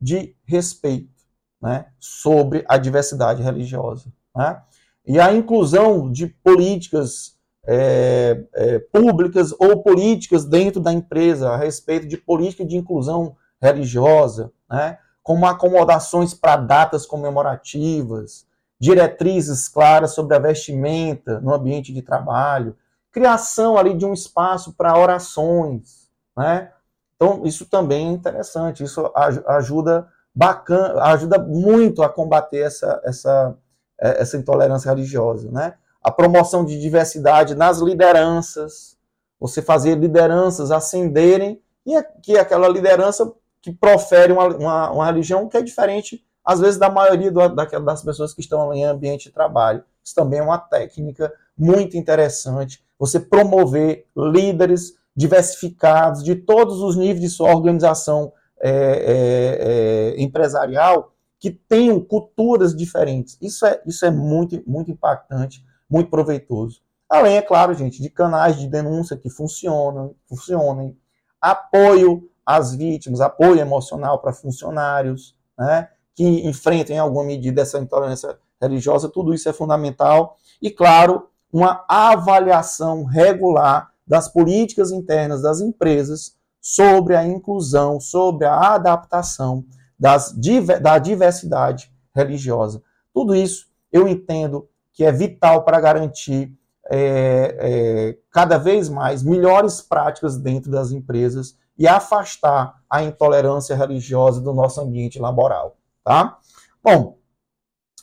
de 0.00 0.36
respeito 0.44 1.24
né, 1.60 1.86
sobre 1.98 2.64
a 2.68 2.78
diversidade 2.78 3.42
religiosa. 3.42 4.12
Né? 4.32 4.62
E 5.04 5.18
a 5.18 5.32
inclusão 5.32 6.08
de 6.08 6.28
políticas 6.28 7.33
é, 7.66 8.44
é, 8.54 8.78
públicas 8.78 9.52
ou 9.58 9.82
políticas 9.82 10.44
dentro 10.44 10.80
da 10.80 10.92
empresa 10.92 11.50
a 11.50 11.56
respeito 11.56 12.06
de 12.06 12.16
política 12.16 12.64
de 12.64 12.76
inclusão 12.76 13.36
religiosa, 13.60 14.52
né, 14.70 14.98
como 15.22 15.46
acomodações 15.46 16.34
para 16.34 16.56
datas 16.56 17.06
comemorativas, 17.06 18.46
diretrizes 18.78 19.68
claras 19.68 20.14
sobre 20.14 20.36
a 20.36 20.38
vestimenta 20.38 21.40
no 21.40 21.54
ambiente 21.54 21.92
de 21.92 22.02
trabalho, 22.02 22.76
criação 23.10 23.78
ali 23.78 23.94
de 23.94 24.04
um 24.04 24.12
espaço 24.12 24.74
para 24.74 24.98
orações, 24.98 26.10
né? 26.36 26.70
Então, 27.14 27.46
isso 27.46 27.64
também 27.66 28.08
é 28.08 28.10
interessante, 28.10 28.82
isso 28.82 29.10
ajuda 29.46 30.08
bacana, 30.34 31.00
ajuda 31.04 31.38
muito 31.38 32.02
a 32.02 32.08
combater 32.08 32.58
essa, 32.58 33.00
essa, 33.04 33.56
é, 34.00 34.20
essa 34.20 34.36
intolerância 34.36 34.90
religiosa, 34.90 35.50
né? 35.50 35.74
A 36.04 36.10
promoção 36.10 36.64
de 36.64 36.78
diversidade 36.78 37.54
nas 37.54 37.78
lideranças, 37.78 38.96
você 39.40 39.62
fazer 39.62 39.96
lideranças 39.96 40.70
ascenderem 40.70 41.60
e 41.86 42.00
que 42.22 42.36
aquela 42.36 42.68
liderança 42.68 43.32
que 43.62 43.72
profere 43.72 44.32
uma, 44.32 44.46
uma, 44.48 44.90
uma, 44.90 45.06
religião 45.06 45.48
que 45.48 45.56
é 45.56 45.62
diferente, 45.62 46.22
às 46.44 46.60
vezes, 46.60 46.78
da 46.78 46.90
maioria 46.90 47.32
do, 47.32 47.48
das 47.48 48.02
pessoas 48.02 48.34
que 48.34 48.42
estão 48.42 48.72
em 48.74 48.84
ambiente 48.84 49.24
de 49.24 49.32
trabalho. 49.34 49.82
Isso 50.04 50.14
também 50.14 50.38
é 50.38 50.42
uma 50.42 50.58
técnica 50.58 51.32
muito 51.56 51.96
interessante. 51.96 52.84
Você 52.98 53.18
promover 53.18 54.06
líderes 54.14 54.94
diversificados 55.16 56.22
de 56.22 56.34
todos 56.34 56.80
os 56.82 56.96
níveis 56.96 57.20
de 57.20 57.30
sua 57.30 57.50
organização 57.50 58.32
é, 58.60 58.70
é, 58.70 60.14
é, 60.18 60.22
empresarial 60.22 61.12
que 61.38 61.50
tenham 61.50 62.00
culturas 62.00 62.74
diferentes. 62.74 63.36
Isso 63.40 63.66
é, 63.66 63.80
isso 63.86 64.04
é 64.04 64.10
muito, 64.10 64.62
muito 64.66 64.90
impactante, 64.90 65.64
muito 65.88 66.10
proveitoso. 66.10 66.80
Além, 67.08 67.36
é 67.36 67.42
claro, 67.42 67.74
gente, 67.74 68.00
de 68.00 68.10
canais 68.10 68.58
de 68.58 68.66
denúncia 68.66 69.16
que 69.16 69.30
funcionam, 69.30 70.14
funcionem, 70.28 70.96
apoio 71.40 72.28
às 72.44 72.74
vítimas, 72.74 73.20
apoio 73.20 73.58
emocional 73.58 74.18
para 74.20 74.32
funcionários, 74.32 75.36
né, 75.58 75.88
que 76.14 76.24
enfrentem 76.46 76.96
em 76.96 76.98
alguma 76.98 77.24
medida 77.24 77.62
essa 77.62 77.78
intolerância 77.78 78.38
religiosa, 78.60 79.08
tudo 79.08 79.34
isso 79.34 79.48
é 79.48 79.52
fundamental. 79.52 80.36
E, 80.60 80.70
claro, 80.70 81.28
uma 81.52 81.84
avaliação 81.88 83.04
regular 83.04 83.92
das 84.06 84.28
políticas 84.28 84.90
internas 84.90 85.42
das 85.42 85.60
empresas 85.60 86.36
sobre 86.60 87.14
a 87.14 87.24
inclusão, 87.24 88.00
sobre 88.00 88.46
a 88.46 88.74
adaptação 88.74 89.64
das, 89.98 90.34
da 90.80 90.98
diversidade 90.98 91.92
religiosa. 92.14 92.82
Tudo 93.12 93.34
isso 93.34 93.68
eu 93.92 94.08
entendo 94.08 94.68
que 94.94 95.04
é 95.04 95.12
vital 95.12 95.64
para 95.64 95.80
garantir 95.80 96.56
é, 96.90 97.56
é, 97.58 98.18
cada 98.30 98.56
vez 98.56 98.88
mais 98.88 99.22
melhores 99.22 99.80
práticas 99.80 100.38
dentro 100.38 100.70
das 100.70 100.92
empresas 100.92 101.58
e 101.76 101.88
afastar 101.88 102.80
a 102.88 103.02
intolerância 103.02 103.74
religiosa 103.74 104.40
do 104.40 104.54
nosso 104.54 104.80
ambiente 104.80 105.18
laboral. 105.18 105.76
Tá? 106.04 106.38
Bom, 106.82 107.18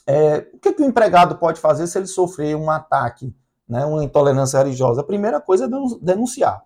é, 0.06 0.46
o 0.52 0.58
que, 0.58 0.72
que, 0.72 0.82
o 0.82 0.86
empregado 0.86 1.36
pode 1.36 1.60
fazer 1.60 1.86
se 1.86 1.98
ele 1.98 2.06
sofrer 2.06 2.56
um 2.56 2.70
ataque, 2.70 3.34
né, 3.68 3.84
uma 3.86 4.04
intolerância 4.04 4.58
religiosa? 4.58 5.00
A 5.00 5.04
primeira 5.04 5.40
coisa 5.40 5.64
é 5.64 5.68
denunciar. 6.00 6.62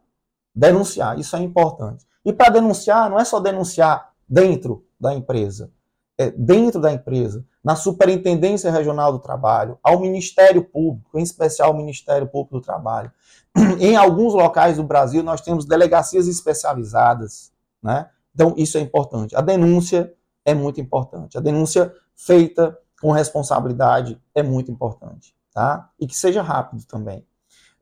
Denunciar, 0.54 1.18
isso 1.18 1.36
é 1.36 1.40
importante. 1.40 2.04
E 2.24 2.32
para 2.32 2.50
denunciar, 2.50 3.08
não 3.10 3.20
é 3.20 3.24
só 3.24 3.38
denunciar 3.38 4.10
dentro 4.28 4.84
da 4.98 5.14
empresa, 5.14 5.70
é 6.18 6.30
dentro 6.30 6.80
da 6.80 6.92
empresa, 6.92 7.44
na 7.62 7.76
Superintendência 7.76 8.70
Regional 8.70 9.12
do 9.12 9.18
Trabalho, 9.18 9.78
ao 9.82 10.00
Ministério 10.00 10.64
Público, 10.64 11.18
em 11.18 11.22
especial 11.22 11.68
ao 11.68 11.76
Ministério 11.76 12.26
Público 12.26 12.58
do 12.58 12.64
Trabalho. 12.64 13.10
Em 13.80 13.96
alguns 13.96 14.34
locais 14.34 14.76
do 14.76 14.84
Brasil, 14.84 15.22
nós 15.22 15.40
temos 15.40 15.66
delegacias 15.66 16.28
especializadas, 16.28 17.52
né? 17.82 18.08
Então, 18.34 18.54
isso 18.56 18.78
é 18.78 18.80
importante. 18.80 19.34
A 19.34 19.40
denúncia 19.40 20.12
é 20.44 20.54
muito 20.54 20.80
importante. 20.80 21.36
A 21.36 21.40
denúncia 21.40 21.92
feita 22.14 22.78
com 23.00 23.10
responsabilidade 23.10 24.20
é 24.34 24.42
muito 24.42 24.70
importante, 24.70 25.34
tá? 25.52 25.90
E 25.98 26.06
que 26.06 26.16
seja 26.16 26.42
rápido 26.42 26.84
também. 26.86 27.26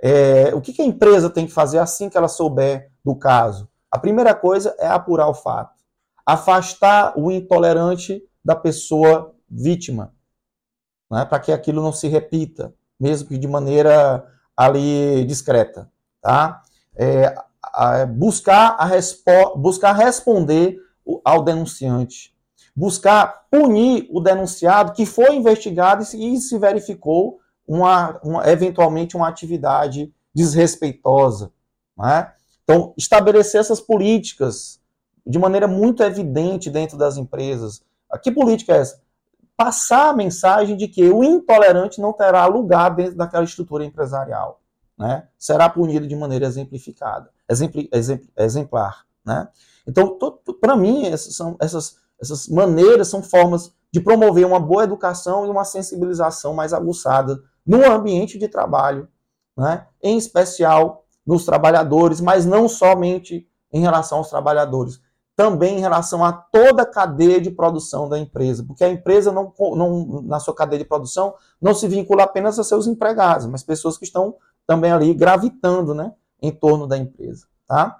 É, 0.00 0.55
o 0.55 0.61
que, 0.61 0.73
que 0.73 0.83
a 0.83 0.85
empresa 0.85 1.31
tem 1.31 1.47
que 1.47 1.53
fazer 1.53 1.79
assim 1.79 2.09
que 2.09 2.17
ela 2.17 2.29
souber 2.29 2.91
do 3.05 3.14
caso? 3.14 3.69
A 3.91 3.99
primeira 3.99 4.35
coisa 4.35 4.75
é 4.79 4.87
apurar 4.87 5.29
o 5.29 5.35
fato, 5.35 5.74
afastar 6.26 7.19
o 7.19 7.31
intolerante 7.31 8.23
da 8.45 8.54
pessoa 8.54 9.35
vítima, 9.49 10.14
né, 11.11 11.25
para 11.25 11.38
que 11.38 11.52
aquilo 11.52 11.83
não 11.83 11.93
se 11.93 12.09
repita, 12.09 12.75
mesmo 12.99 13.28
que 13.28 13.38
de 13.38 13.47
maneira 13.47 14.26
ali 14.57 15.25
discreta, 15.25 15.90
tá? 16.21 16.62
É, 16.97 17.35
a, 17.62 18.07
buscar, 18.07 18.76
a 18.78 18.88
buscar 19.57 19.93
responder 19.93 20.78
ao 21.25 21.43
denunciante, 21.43 22.35
buscar 22.75 23.47
punir 23.50 24.09
o 24.11 24.21
denunciado 24.21 24.93
que 24.93 25.04
foi 25.04 25.35
investigado 25.35 26.04
e 26.14 26.38
se 26.38 26.59
verificou 26.59 27.40
uma, 27.66 28.19
uma, 28.23 28.49
eventualmente 28.49 29.16
uma 29.16 29.28
atividade 29.28 30.12
desrespeitosa. 30.35 31.52
Né? 31.97 32.33
Então, 32.62 32.95
estabelecer 32.97 33.61
essas 33.61 33.81
políticas 33.81 34.81
de 35.26 35.38
maneira 35.38 35.66
muito 35.66 36.02
evidente 36.02 36.71
dentro 36.71 36.97
das 36.97 37.16
empresas. 37.16 37.83
Que 38.23 38.31
política 38.31 38.75
é 38.75 38.78
essa? 38.78 39.04
passar 39.57 40.11
a 40.11 40.12
mensagem 40.12 40.76
de 40.76 40.88
que 40.88 41.04
o 41.11 41.23
intolerante 41.23 42.00
não 42.00 42.12
terá 42.12 42.47
lugar 42.47 42.90
dentro 42.90 43.16
daquela 43.16 43.45
estrutura 43.45 43.85
empresarial. 43.85 44.61
Né? 44.99 45.26
Será 45.38 45.69
punido 45.69 46.07
de 46.07 46.16
maneira 46.16 46.47
exemplificada, 46.47 47.31
exemplar. 48.37 49.04
Né? 49.25 49.49
Então, 49.87 50.19
para 50.61 50.76
mim, 50.76 51.07
essas, 51.07 51.35
são, 51.37 51.57
essas, 51.61 51.97
essas 52.21 52.49
maneiras 52.49 53.09
são 53.09 53.23
formas 53.23 53.73
de 53.93 54.00
promover 54.00 54.45
uma 54.45 54.59
boa 54.59 54.85
educação 54.85 55.47
e 55.47 55.50
uma 55.50 55.64
sensibilização 55.64 56.52
mais 56.52 56.73
aguçada 56.73 57.40
no 57.64 57.85
ambiente 57.85 58.38
de 58.38 58.49
trabalho, 58.49 59.09
né? 59.57 59.87
em 60.02 60.16
especial 60.16 61.04
nos 61.25 61.45
trabalhadores, 61.45 62.21
mas 62.21 62.45
não 62.45 62.69
somente 62.69 63.49
em 63.73 63.81
relação 63.81 64.19
aos 64.19 64.31
trabalhadores, 64.31 65.00
também 65.37 65.79
em 65.79 65.81
relação 65.81 66.25
a 66.25 66.33
toda 66.33 66.83
a 66.83 66.87
cadeia 66.87 67.41
de 67.41 67.50
produção 67.50 68.09
da 68.09 68.19
empresa, 68.19 68.64
porque 68.64 68.85
a 68.85 68.88
empresa 68.88 69.33
não, 69.33 69.53
não, 69.59 70.23
na 70.23 70.38
sua 70.38 70.55
cadeia 70.55 70.83
de 70.83 70.88
produção 70.88 71.35
não 71.61 71.75
se 71.75 71.88
vincula 71.88 72.23
apenas 72.23 72.59
a 72.59 72.64
seus 72.64 72.87
empregados, 72.87 73.47
mas 73.47 73.62
pessoas 73.62 73.99
que 73.99 74.05
estão 74.05 74.37
também 74.67 74.93
ali 74.93 75.12
gravitando, 75.12 75.95
né, 75.95 76.12
em 76.41 76.53
torno 76.53 76.87
da 76.87 76.97
empresa, 76.97 77.47
tá? 77.67 77.99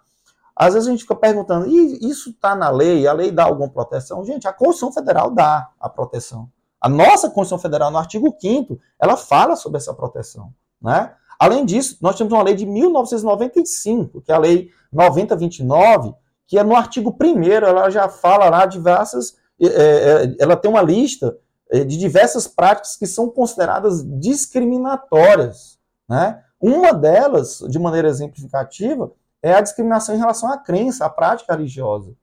Às 0.57 0.75
vezes 0.75 0.89
a 0.89 0.93
gente 0.93 1.03
fica 1.03 1.17
perguntando, 1.17 1.67
e 1.67 2.09
isso 2.09 2.31
está 2.31 2.55
na 2.55 2.71
lei? 2.71 3.09
A 3.09 3.13
lei 3.13 3.33
dá 3.33 3.45
alguma 3.45 3.69
proteção? 3.69 4.25
Gente, 4.25 4.47
a 4.47 4.53
Constituição 4.53 4.93
Federal 4.93 5.31
dá 5.31 5.69
a 5.81 5.89
proteção. 5.89 6.49
A 6.81 6.89
nossa 6.89 7.29
Constituição 7.29 7.59
Federal, 7.59 7.91
no 7.91 7.99
artigo 7.99 8.33
5 8.39 8.79
ela 9.01 9.17
fala 9.17 9.57
sobre 9.57 9.79
essa 9.79 9.93
proteção, 9.93 10.55
né? 10.81 11.13
Além 11.39 11.65
disso, 11.65 11.99
nós 12.01 12.17
temos 12.17 12.33
uma 12.33 12.43
lei 12.43 12.55
de 12.55 12.65
1995, 12.65 14.21
que 14.23 14.31
é 14.31 14.35
a 14.35 14.39
Lei 14.39 14.71
9029, 14.93 16.15
que 16.47 16.59
é 16.59 16.63
no 16.63 16.77
artigo 16.77 17.17
1 17.21 17.45
ela 17.45 17.91
já 17.91 18.09
fala 18.09 18.49
lá 18.49 18.67
diversas, 18.67 19.37
é, 19.61 19.67
é, 19.67 20.37
ela 20.39 20.57
tem 20.57 20.71
uma 20.71 20.83
lista 20.83 21.37
é, 21.71 21.85
de 21.85 21.97
diversas 21.97 22.47
práticas 22.47 22.97
que 22.97 23.07
são 23.07 23.29
consideradas 23.29 24.05
discriminatórias. 24.21 25.79
Né? 26.09 26.43
Uma 26.61 26.93
delas, 26.93 27.59
de 27.69 27.79
maneira 27.79 28.09
exemplificativa, 28.09 29.13
é 29.43 29.55
a 29.55 29.61
discriminação 29.61 30.15
em 30.15 30.19
relação 30.19 30.51
à 30.51 30.59
crença, 30.59 31.05
à 31.05 31.11
prática 31.11 31.55
religiosa. 31.55 32.15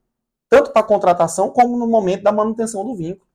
Tanto 0.49 0.71
para 0.71 0.81
a 0.81 0.85
contratação 0.85 1.49
como 1.49 1.77
no 1.77 1.87
momento 1.87 2.23
da 2.23 2.31
manutenção 2.31 2.83
do 2.83 2.95
vínculo. 2.95 3.27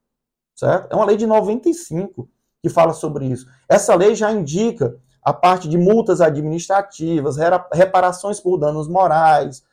Certo? 0.54 0.92
É 0.92 0.96
uma 0.96 1.04
lei 1.04 1.16
de 1.16 1.26
95 1.26 2.28
que 2.62 2.68
fala 2.68 2.92
sobre 2.92 3.26
isso. 3.26 3.46
Essa 3.68 3.94
lei 3.94 4.14
já 4.14 4.32
indica 4.32 4.96
a 5.22 5.32
parte 5.32 5.68
de 5.68 5.76
multas 5.76 6.20
administrativas, 6.20 7.36
reparações 7.72 8.40
por 8.40 8.56
danos 8.56 8.88
morais, 8.88 9.64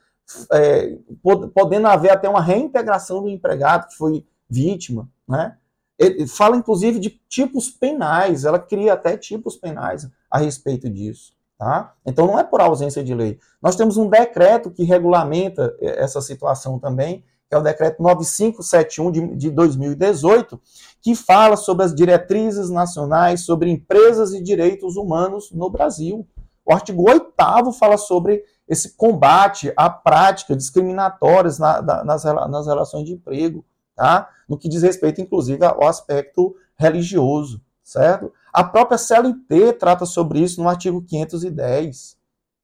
é, 0.51 0.97
podendo 1.53 1.87
haver 1.87 2.11
até 2.11 2.27
uma 2.29 2.41
reintegração 2.41 3.21
do 3.21 3.29
empregado 3.29 3.87
que 3.87 3.95
foi 3.95 4.25
vítima, 4.49 5.09
né? 5.27 5.57
Ele 5.97 6.27
fala 6.27 6.57
inclusive 6.57 6.99
de 6.99 7.09
tipos 7.29 7.69
penais, 7.69 8.45
ela 8.45 8.59
cria 8.59 8.93
até 8.93 9.15
tipos 9.15 9.55
penais 9.55 10.09
a 10.29 10.39
respeito 10.39 10.89
disso, 10.89 11.33
tá? 11.57 11.93
Então 12.05 12.25
não 12.25 12.39
é 12.39 12.43
por 12.43 12.61
ausência 12.61 13.03
de 13.03 13.13
lei. 13.13 13.39
Nós 13.61 13.75
temos 13.75 13.95
um 13.97 14.09
decreto 14.09 14.71
que 14.71 14.83
regulamenta 14.83 15.75
é, 15.79 16.03
essa 16.03 16.19
situação 16.21 16.79
também, 16.79 17.23
que 17.47 17.55
é 17.55 17.57
o 17.57 17.61
decreto 17.61 18.01
9571 18.01 19.11
de, 19.11 19.35
de 19.35 19.51
2018, 19.51 20.59
que 21.01 21.13
fala 21.13 21.55
sobre 21.55 21.85
as 21.85 21.93
diretrizes 21.93 22.69
nacionais 22.69 23.41
sobre 23.41 23.69
empresas 23.69 24.33
e 24.33 24.41
direitos 24.41 24.95
humanos 24.95 25.51
no 25.51 25.69
Brasil. 25.69 26.27
O 26.65 26.73
artigo 26.73 27.07
8 27.07 27.33
fala 27.77 27.97
sobre 27.97 28.43
esse 28.67 28.96
combate 28.96 29.74
à 29.75 29.89
prática 29.89 30.55
discriminatórias 30.55 31.60
na, 31.60 31.82
nas, 32.03 32.24
nas 32.24 32.67
relações 32.67 33.05
de 33.05 33.13
emprego, 33.13 33.65
tá? 33.96 34.29
no 34.48 34.58
que 34.58 34.70
diz 34.70 34.82
respeito, 34.82 35.22
inclusive, 35.22 35.63
ao 35.65 35.84
aspecto 35.84 36.55
religioso, 36.75 37.62
certo? 37.84 38.32
A 38.51 38.63
própria 38.63 38.98
CLT 38.98 39.74
trata 39.74 40.05
sobre 40.05 40.39
isso 40.39 40.62
no 40.62 40.70
artigo 40.70 41.01
510, 41.01 42.17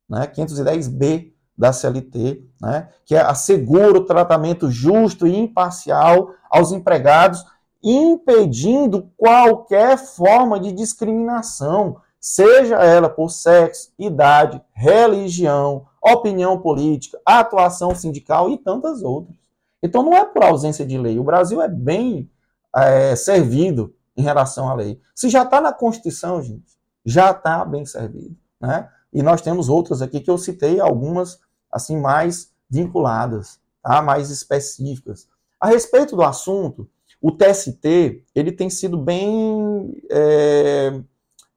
né? 0.09 0.27
510b 0.27 1.31
da 1.59 1.73
CLT, 1.73 2.41
né? 2.61 2.87
que 3.03 3.13
é 3.13 3.19
assegura 3.19 3.97
o 3.97 4.05
tratamento 4.05 4.71
justo 4.71 5.27
e 5.27 5.35
imparcial 5.35 6.33
aos 6.49 6.71
empregados, 6.71 7.43
impedindo 7.83 9.11
qualquer 9.17 9.97
forma 9.97 10.57
de 10.57 10.71
discriminação, 10.71 11.97
seja 12.17 12.77
ela 12.77 13.09
por 13.09 13.29
sexo, 13.29 13.91
idade, 13.99 14.61
religião, 14.71 15.85
opinião 16.01 16.59
política, 16.59 17.19
atuação 17.25 17.93
sindical 17.93 18.49
e 18.49 18.57
tantas 18.57 19.03
outras. 19.03 19.35
Então 19.81 20.03
não 20.03 20.13
é 20.13 20.25
por 20.25 20.43
ausência 20.43 20.85
de 20.85 20.97
lei. 20.97 21.19
O 21.19 21.23
Brasil 21.23 21.61
é 21.61 21.67
bem 21.67 22.29
é, 22.75 23.15
servido 23.15 23.93
em 24.15 24.21
relação 24.21 24.69
à 24.69 24.73
lei. 24.73 24.99
Se 25.15 25.29
já 25.29 25.43
está 25.43 25.61
na 25.61 25.73
Constituição, 25.73 26.41
gente, 26.41 26.77
já 27.05 27.31
está 27.31 27.63
bem 27.63 27.85
servido. 27.85 28.35
Né? 28.59 28.89
E 29.13 29.23
nós 29.23 29.41
temos 29.41 29.69
outras 29.69 30.01
aqui 30.01 30.19
que 30.19 30.29
eu 30.29 30.37
citei, 30.37 30.79
algumas 30.79 31.39
assim 31.71 31.97
mais 31.97 32.51
vinculadas, 32.69 33.59
tá? 33.81 34.01
mais 34.01 34.29
específicas. 34.29 35.27
A 35.59 35.67
respeito 35.67 36.15
do 36.15 36.23
assunto, 36.23 36.89
o 37.21 37.31
TST 37.31 38.23
ele 38.33 38.51
tem 38.51 38.69
sido 38.69 38.97
bem. 38.97 40.01
É, 40.09 40.99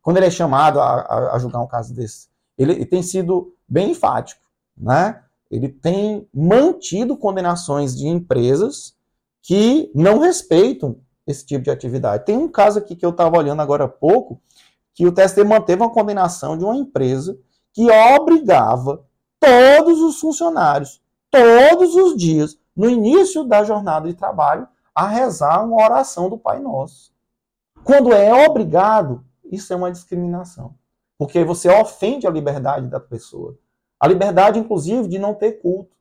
quando 0.00 0.16
ele 0.16 0.26
é 0.26 0.30
chamado 0.30 0.80
a, 0.80 1.34
a, 1.34 1.38
julgar 1.38 1.60
um 1.60 1.68
caso 1.68 1.94
desse, 1.94 2.28
ele, 2.58 2.72
ele 2.72 2.86
tem 2.86 3.02
sido 3.02 3.54
bem 3.72 3.90
enfático 3.90 4.42
né? 4.76 5.22
Ele 5.50 5.68
tem 5.68 6.26
mantido 6.32 7.16
condenações 7.16 7.96
de 7.96 8.08
empresas 8.08 8.96
que 9.42 9.90
não 9.94 10.18
respeitam 10.18 10.96
esse 11.26 11.44
tipo 11.44 11.64
de 11.64 11.70
atividade. 11.70 12.24
Tem 12.24 12.36
um 12.36 12.48
caso 12.48 12.78
aqui 12.78 12.96
que 12.96 13.04
eu 13.04 13.10
estava 13.10 13.36
olhando 13.36 13.60
agora 13.60 13.84
há 13.84 13.88
pouco, 13.88 14.40
que 14.94 15.06
o 15.06 15.12
TST 15.12 15.44
manteve 15.44 15.82
uma 15.82 15.90
condenação 15.90 16.56
de 16.56 16.64
uma 16.64 16.76
empresa 16.76 17.38
que 17.72 17.88
obrigava 17.90 19.04
todos 19.38 20.00
os 20.00 20.18
funcionários, 20.20 21.00
todos 21.30 21.94
os 21.94 22.16
dias, 22.16 22.58
no 22.74 22.88
início 22.88 23.44
da 23.44 23.64
jornada 23.64 24.08
de 24.08 24.14
trabalho, 24.14 24.66
a 24.94 25.06
rezar 25.06 25.64
uma 25.64 25.82
oração 25.82 26.28
do 26.28 26.38
Pai 26.38 26.60
Nosso. 26.60 27.12
Quando 27.84 28.12
é 28.12 28.46
obrigado, 28.46 29.24
isso 29.44 29.72
é 29.72 29.76
uma 29.76 29.90
discriminação. 29.90 30.74
Porque 31.18 31.44
você 31.44 31.68
ofende 31.68 32.26
a 32.26 32.30
liberdade 32.30 32.86
da 32.88 33.00
pessoa. 33.00 33.56
A 34.02 34.08
liberdade, 34.08 34.58
inclusive, 34.58 35.06
de 35.06 35.16
não 35.16 35.32
ter 35.32 35.62
culto. 35.62 35.94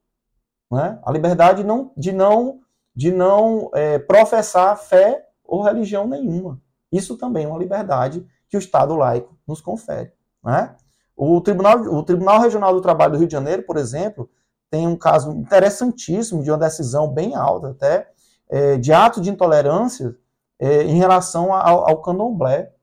Né? 0.72 1.00
A 1.06 1.12
liberdade 1.12 1.62
de 1.62 1.68
não, 1.68 1.92
de 1.96 2.12
não, 2.12 2.62
de 2.96 3.12
não 3.12 3.70
é, 3.76 4.00
professar 4.00 4.76
fé 4.76 5.28
ou 5.44 5.62
religião 5.62 6.08
nenhuma. 6.08 6.60
Isso 6.92 7.16
também 7.16 7.46
é 7.46 7.48
uma 7.48 7.60
liberdade 7.60 8.26
que 8.50 8.58
o 8.58 8.60
Estado 8.60 8.96
laico 8.96 9.38
nos 9.48 9.62
confere. 9.62 10.12
Né? 10.44 10.76
O, 11.16 11.40
Tribunal, 11.42 11.80
o 11.82 12.02
Tribunal 12.02 12.40
Regional 12.40 12.74
do 12.74 12.82
Trabalho 12.82 13.12
do 13.12 13.18
Rio 13.20 13.28
de 13.28 13.34
Janeiro, 13.34 13.62
por 13.62 13.78
exemplo, 13.78 14.28
tem 14.72 14.88
um 14.88 14.96
caso 14.96 15.32
interessantíssimo 15.34 16.42
de 16.42 16.50
uma 16.50 16.58
decisão 16.58 17.08
bem 17.08 17.36
alta 17.36 17.70
até, 17.70 18.10
é, 18.50 18.78
de 18.78 18.92
ato 18.92 19.22
de 19.22 19.30
intolerância 19.30 20.18
é, 20.58 20.82
em 20.86 20.98
relação 20.98 21.54
ao, 21.54 21.88
ao 21.88 22.02
candomblé 22.02 22.74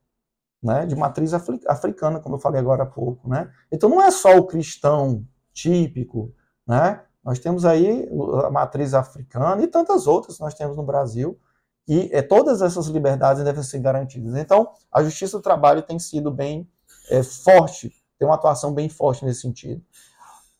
né, 0.62 0.86
de 0.86 0.96
matriz 0.96 1.32
africana, 1.34 2.20
como 2.20 2.36
eu 2.36 2.40
falei 2.40 2.60
agora 2.60 2.82
há 2.82 2.86
pouco. 2.86 3.28
Né? 3.28 3.50
Então 3.70 3.88
não 3.88 4.02
é 4.02 4.10
só 4.10 4.36
o 4.36 4.46
cristão 4.46 5.24
típico, 5.52 6.32
né? 6.66 7.02
nós 7.24 7.38
temos 7.38 7.64
aí 7.64 8.08
a 8.44 8.50
matriz 8.50 8.94
africana 8.94 9.62
e 9.62 9.66
tantas 9.66 10.06
outras 10.06 10.38
nós 10.38 10.54
temos 10.54 10.76
no 10.76 10.82
Brasil, 10.82 11.38
e 11.86 12.10
é, 12.12 12.20
todas 12.20 12.60
essas 12.60 12.86
liberdades 12.86 13.42
devem 13.42 13.62
ser 13.62 13.78
garantidas. 13.78 14.36
Então, 14.36 14.70
a 14.92 15.02
Justiça 15.02 15.38
do 15.38 15.42
Trabalho 15.42 15.80
tem 15.80 15.98
sido 15.98 16.30
bem 16.30 16.68
é, 17.10 17.22
forte, 17.22 17.90
tem 18.18 18.28
uma 18.28 18.34
atuação 18.34 18.74
bem 18.74 18.90
forte 18.90 19.24
nesse 19.24 19.40
sentido. 19.40 19.82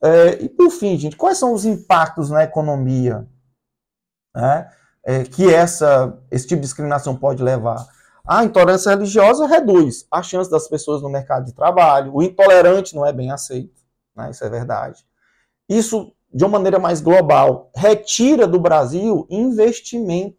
É, 0.03 0.43
e 0.43 0.49
por 0.49 0.71
fim, 0.71 0.97
gente, 0.97 1.17
quais 1.17 1.37
são 1.37 1.53
os 1.53 1.67
impactos 1.67 2.31
na 2.31 2.45
economia 2.45 3.29
né, 4.35 4.71
é, 5.05 5.25
que 5.25 5.53
essa, 5.53 6.19
esse 6.31 6.47
tipo 6.47 6.61
de 6.61 6.67
discriminação 6.67 7.15
pode 7.15 7.43
levar? 7.43 7.87
A 8.29 8.45
intolerância 8.45 8.91
religiosa 8.91 9.47
reduz 9.47 10.07
a 10.11 10.23
chance 10.23 10.51
das 10.51 10.69
pessoas 10.69 11.01
no 11.01 11.09
mercado 11.09 11.47
de 11.47 11.55
trabalho. 11.55 12.15
O 12.15 12.23
intolerante 12.23 12.95
não 12.95 13.07
é 13.07 13.11
bem 13.11 13.31
aceito, 13.31 13.81
né? 14.15 14.31
isso 14.31 14.45
é 14.45 14.51
verdade. 14.51 15.03
Isso, 15.67 16.13
de 16.31 16.45
uma 16.45 16.59
maneira 16.59 16.79
mais 16.79 17.01
global, 17.01 17.71
retira 17.75 18.47
do 18.47 18.61
Brasil 18.61 19.27
investimento. 19.31 20.37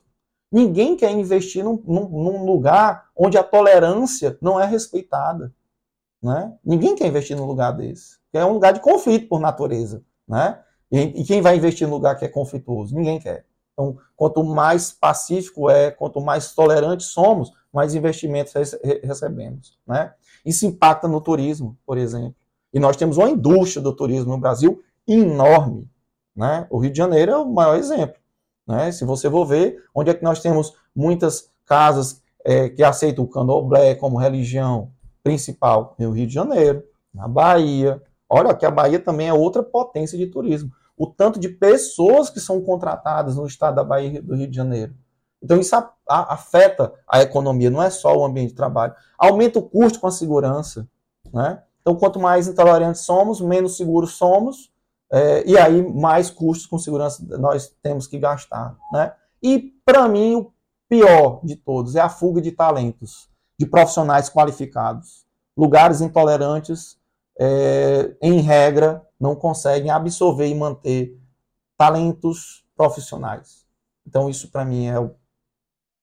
Ninguém 0.51 0.95
quer 0.95 1.09
investir 1.09 1.63
num, 1.63 1.81
num, 1.83 2.07
num 2.09 2.45
lugar 2.45 3.09
onde 3.17 3.39
a 3.39 3.43
tolerância 3.43 4.37
não 4.39 4.59
é 4.59 4.67
respeitada. 4.67 5.51
Né? 6.21 6.53
Ninguém 6.63 6.95
quer 6.95 7.07
investir 7.07 7.35
num 7.35 7.45
lugar 7.45 7.71
desse. 7.71 8.19
É 8.31 8.45
um 8.45 8.53
lugar 8.53 8.71
de 8.71 8.81
conflito 8.81 9.27
por 9.27 9.39
natureza. 9.39 10.03
Né? 10.27 10.59
E, 10.91 11.21
e 11.21 11.23
quem 11.23 11.41
vai 11.41 11.55
investir 11.55 11.87
num 11.87 11.95
lugar 11.95 12.15
que 12.19 12.25
é 12.25 12.29
conflituoso? 12.29 12.93
Ninguém 12.93 13.19
quer. 13.19 13.47
Então, 13.79 13.97
quanto 14.17 14.43
mais 14.43 14.91
pacífico 14.91 15.69
é, 15.69 15.89
quanto 15.89 16.19
mais 16.19 16.53
tolerante 16.53 17.03
somos, 17.03 17.53
mais 17.73 17.95
investimentos 17.95 18.53
recebemos. 19.01 19.79
Né? 19.87 20.13
Isso 20.45 20.65
impacta 20.65 21.07
no 21.07 21.21
turismo, 21.21 21.77
por 21.85 21.97
exemplo. 21.97 22.35
E 22.73 22.79
nós 22.79 22.97
temos 22.97 23.15
uma 23.15 23.29
indústria 23.29 23.81
do 23.81 23.95
turismo 23.95 24.33
no 24.33 24.37
Brasil 24.37 24.83
enorme. 25.07 25.89
Né? 26.35 26.67
O 26.69 26.77
Rio 26.77 26.91
de 26.91 26.97
Janeiro 26.97 27.31
é 27.31 27.37
o 27.37 27.49
maior 27.49 27.77
exemplo. 27.77 28.17
Né? 28.67 28.91
Se 28.91 29.05
você 29.05 29.29
for 29.31 29.45
ver, 29.45 29.81
onde 29.95 30.09
é 30.09 30.13
que 30.13 30.23
nós 30.23 30.41
temos 30.41 30.73
muitas 30.93 31.49
casas 31.65 32.21
é, 32.43 32.67
que 32.67 32.83
aceitam 32.83 33.23
o 33.23 33.29
candomblé 33.29 33.95
como 33.95 34.17
religião 34.17 34.91
principal 35.23 35.95
no 35.97 36.11
Rio 36.11 36.27
de 36.27 36.33
Janeiro, 36.33 36.83
na 37.13 37.29
Bahia. 37.29 38.01
Olha 38.27 38.53
que 38.53 38.65
a 38.65 38.71
Bahia 38.71 38.99
também 38.99 39.29
é 39.29 39.33
outra 39.33 39.63
potência 39.63 40.17
de 40.17 40.27
turismo. 40.27 40.69
O 40.99 41.07
tanto 41.07 41.39
de 41.39 41.49
pessoas 41.49 42.29
que 42.29 42.39
são 42.39 42.61
contratadas 42.61 43.37
no 43.37 43.47
estado 43.47 43.75
da 43.75 43.83
Bahia 43.83 44.21
do 44.21 44.35
Rio 44.35 44.47
de 44.47 44.55
Janeiro. 44.55 44.93
Então 45.41 45.59
isso 45.59 45.75
a, 45.75 45.91
a, 46.07 46.33
afeta 46.33 46.93
a 47.07 47.21
economia, 47.21 47.71
não 47.71 47.81
é 47.81 47.89
só 47.89 48.15
o 48.15 48.23
ambiente 48.23 48.49
de 48.49 48.55
trabalho. 48.55 48.93
Aumenta 49.17 49.57
o 49.57 49.63
custo 49.63 49.99
com 49.99 50.07
a 50.07 50.11
segurança. 50.11 50.87
Né? 51.33 51.63
Então, 51.81 51.95
quanto 51.95 52.19
mais 52.19 52.47
intolerantes 52.47 53.01
somos, 53.01 53.41
menos 53.41 53.77
seguros 53.77 54.11
somos, 54.11 54.71
é, 55.11 55.43
e 55.49 55.57
aí 55.57 55.81
mais 55.81 56.29
custos 56.29 56.67
com 56.67 56.77
segurança 56.77 57.25
nós 57.37 57.73
temos 57.81 58.05
que 58.05 58.19
gastar. 58.19 58.75
Né? 58.91 59.11
E, 59.41 59.73
para 59.85 60.07
mim, 60.07 60.35
o 60.35 60.53
pior 60.87 61.39
de 61.43 61.55
todos 61.55 61.95
é 61.95 62.01
a 62.01 62.09
fuga 62.09 62.41
de 62.41 62.51
talentos, 62.51 63.29
de 63.57 63.65
profissionais 63.65 64.29
qualificados. 64.29 65.25
Lugares 65.57 66.01
intolerantes, 66.01 66.97
é, 67.39 68.15
em 68.21 68.39
regra, 68.41 69.05
não 69.19 69.35
conseguem 69.35 69.91
absorver 69.91 70.47
e 70.47 70.55
manter 70.55 71.19
talentos 71.77 72.65
profissionais. 72.75 73.65
Então, 74.07 74.29
isso 74.29 74.49
para 74.49 74.65
mim 74.65 74.87
é, 74.87 74.95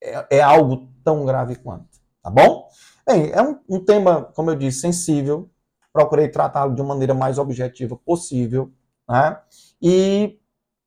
é, 0.02 0.26
é, 0.38 0.42
algo 0.42 0.88
tão 1.02 1.24
grave 1.24 1.56
quanto. 1.56 1.98
Tá 2.22 2.30
bom? 2.30 2.68
Bem, 3.06 3.30
é 3.32 3.42
um, 3.42 3.58
um 3.68 3.84
tema, 3.84 4.24
como 4.34 4.50
eu 4.50 4.56
disse, 4.56 4.80
sensível. 4.80 5.50
Procurei 5.92 6.28
tratá-lo 6.28 6.74
de 6.74 6.82
uma 6.82 6.94
maneira 6.94 7.14
mais 7.14 7.38
objetiva 7.38 7.96
possível. 7.96 8.70
Né? 9.08 9.40
E 9.80 10.38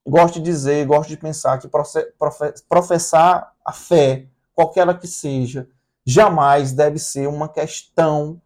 gosto 0.08 0.36
de 0.36 0.42
dizer, 0.42 0.86
gosto 0.86 1.10
de 1.10 1.18
pensar 1.18 1.60
que 1.60 1.70
professar 2.68 3.54
a 3.66 3.72
fé, 3.72 4.28
qualquer 4.54 4.82
ela 4.82 4.98
que 4.98 5.08
seja, 5.08 5.68
jamais 6.06 6.72
deve 6.72 7.00
ser 7.00 7.28
uma 7.28 7.48
questão 7.48 8.42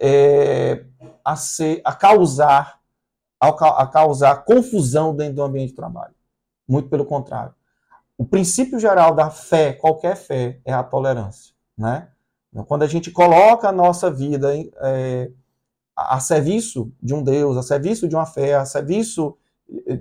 é, 0.00 0.84
a, 1.24 1.36
ser, 1.36 1.80
a 1.84 1.94
causar 1.94 2.81
a 3.50 3.86
causar 3.86 4.44
confusão 4.44 5.14
dentro 5.14 5.36
do 5.36 5.42
ambiente 5.42 5.70
de 5.70 5.76
trabalho. 5.76 6.14
Muito 6.68 6.88
pelo 6.88 7.04
contrário. 7.04 7.54
O 8.16 8.24
princípio 8.24 8.78
geral 8.78 9.14
da 9.14 9.30
fé, 9.30 9.72
qualquer 9.72 10.16
fé, 10.16 10.60
é 10.64 10.72
a 10.72 10.82
tolerância. 10.82 11.52
Né? 11.76 12.08
Quando 12.68 12.82
a 12.82 12.86
gente 12.86 13.10
coloca 13.10 13.68
a 13.68 13.72
nossa 13.72 14.10
vida 14.10 14.52
é, 14.54 15.30
a 15.96 16.20
serviço 16.20 16.92
de 17.02 17.14
um 17.14 17.22
Deus, 17.22 17.56
a 17.56 17.62
serviço 17.62 18.06
de 18.06 18.14
uma 18.14 18.26
fé, 18.26 18.54
a 18.54 18.64
serviço 18.64 19.36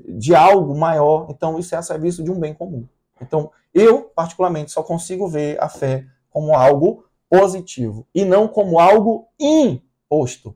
de 0.08 0.36
algo 0.36 0.78
maior, 0.78 1.28
então 1.30 1.58
isso 1.58 1.74
é 1.74 1.78
a 1.78 1.82
serviço 1.82 2.24
de 2.24 2.30
um 2.30 2.40
bem 2.40 2.54
comum. 2.54 2.88
Então, 3.22 3.52
eu, 3.74 4.04
particularmente, 4.04 4.72
só 4.72 4.84
consigo 4.84 5.28
ver 5.28 5.62
a 5.64 5.70
fé 5.70 6.06
como 6.30 6.54
algo 6.54 7.06
positivo 7.30 8.06
e 8.14 8.26
não 8.26 8.48
como 8.48 8.80
algo 8.80 9.30
imposto. 9.40 10.56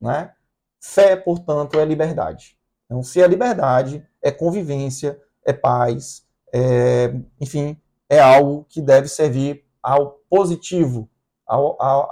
Né? 0.00 0.32
Fé, 0.80 1.16
portanto, 1.16 1.78
é 1.78 1.84
liberdade. 1.84 2.56
Então, 2.86 3.02
se 3.02 3.20
é 3.20 3.26
liberdade, 3.26 4.06
é 4.22 4.30
convivência, 4.30 5.20
é 5.44 5.52
paz, 5.52 6.24
é, 6.52 7.14
enfim, 7.40 7.80
é 8.08 8.18
algo 8.18 8.64
que 8.68 8.80
deve 8.80 9.08
servir 9.08 9.64
ao 9.82 10.20
positivo, 10.30 11.08
ao, 11.46 11.80
ao, 11.82 12.08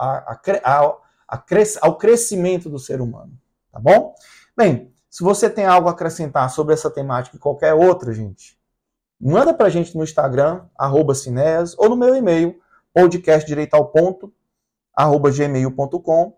ao, 0.64 1.02
ao 1.82 1.96
crescimento 1.96 2.68
do 2.68 2.78
ser 2.78 3.00
humano. 3.00 3.32
Tá 3.72 3.78
bom? 3.78 4.14
Bem, 4.56 4.92
se 5.10 5.22
você 5.22 5.48
tem 5.48 5.64
algo 5.64 5.88
a 5.88 5.92
acrescentar 5.92 6.50
sobre 6.50 6.74
essa 6.74 6.90
temática 6.90 7.36
e 7.36 7.40
qualquer 7.40 7.72
outra, 7.72 8.12
gente, 8.12 8.58
manda 9.20 9.54
pra 9.54 9.70
gente 9.70 9.96
no 9.96 10.04
Instagram, 10.04 10.66
arroba 10.76 11.14
Cinés, 11.14 11.74
ou 11.78 11.88
no 11.88 11.96
meu 11.96 12.14
e-mail, 12.14 12.60
podcastdireitalponto, 12.92 14.32
arroba 14.94 15.30
gmail.com, 15.30 16.36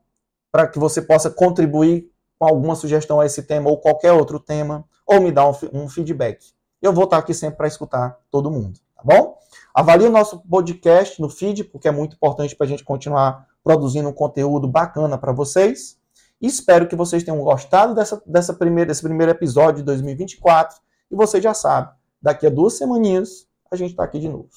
para 0.50 0.66
que 0.66 0.78
você 0.78 1.02
possa 1.02 1.30
contribuir 1.30 2.10
com 2.38 2.46
alguma 2.46 2.74
sugestão 2.74 3.20
a 3.20 3.26
esse 3.26 3.42
tema 3.42 3.68
ou 3.68 3.78
qualquer 3.78 4.12
outro 4.12 4.38
tema, 4.38 4.84
ou 5.06 5.20
me 5.20 5.32
dar 5.32 5.48
um, 5.48 5.54
um 5.72 5.88
feedback. 5.88 6.52
Eu 6.80 6.92
vou 6.92 7.04
estar 7.04 7.18
aqui 7.18 7.34
sempre 7.34 7.56
para 7.56 7.66
escutar 7.66 8.18
todo 8.30 8.50
mundo, 8.50 8.78
tá 8.94 9.02
bom? 9.04 9.36
Avalie 9.74 10.06
o 10.06 10.10
nosso 10.10 10.40
podcast 10.40 11.20
no 11.20 11.28
feed, 11.28 11.64
porque 11.64 11.88
é 11.88 11.90
muito 11.90 12.14
importante 12.14 12.54
para 12.54 12.66
a 12.66 12.68
gente 12.68 12.84
continuar 12.84 13.46
produzindo 13.62 14.08
um 14.08 14.12
conteúdo 14.12 14.68
bacana 14.68 15.18
para 15.18 15.32
vocês. 15.32 15.98
Espero 16.40 16.86
que 16.86 16.94
vocês 16.94 17.24
tenham 17.24 17.42
gostado 17.42 17.94
dessa, 17.94 18.22
dessa 18.24 18.54
primeira, 18.54 18.88
desse 18.88 19.02
primeiro 19.02 19.32
episódio 19.32 19.78
de 19.78 19.82
2024. 19.84 20.78
E 21.10 21.16
você 21.16 21.40
já 21.40 21.54
sabe, 21.54 21.90
daqui 22.20 22.46
a 22.46 22.50
duas 22.50 22.74
semaninhas 22.74 23.46
a 23.70 23.76
gente 23.76 23.90
está 23.90 24.04
aqui 24.04 24.18
de 24.18 24.28
novo. 24.28 24.48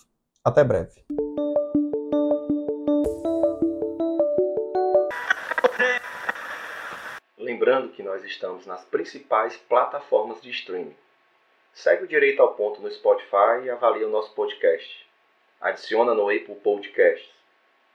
Até 0.44 0.64
breve. 0.64 1.04
Lembrando 7.62 7.90
que 7.90 8.02
nós 8.02 8.24
estamos 8.24 8.66
nas 8.66 8.84
principais 8.86 9.56
plataformas 9.56 10.42
de 10.42 10.50
streaming. 10.50 10.96
Segue 11.72 12.06
o 12.06 12.08
Direito 12.08 12.42
ao 12.42 12.56
Ponto 12.56 12.82
no 12.82 12.90
Spotify 12.90 13.64
e 13.64 13.70
avalie 13.70 14.04
o 14.04 14.10
nosso 14.10 14.34
podcast. 14.34 15.08
Adiciona 15.62 16.16
no 16.16 16.28
Apple 16.28 16.56
Podcasts. 16.56 17.30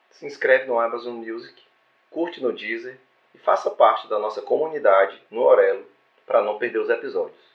Se 0.08 0.24
inscreve 0.24 0.66
no 0.66 0.78
Amazon 0.78 1.16
Music, 1.16 1.60
curte 2.10 2.40
no 2.40 2.52
Deezer 2.52 2.96
e 3.34 3.38
faça 3.38 3.68
parte 3.68 4.06
da 4.06 4.20
nossa 4.20 4.40
comunidade 4.40 5.20
no 5.32 5.42
Orelo 5.42 5.84
para 6.24 6.42
não 6.42 6.58
perder 6.58 6.78
os 6.78 6.88
episódios. 6.88 7.45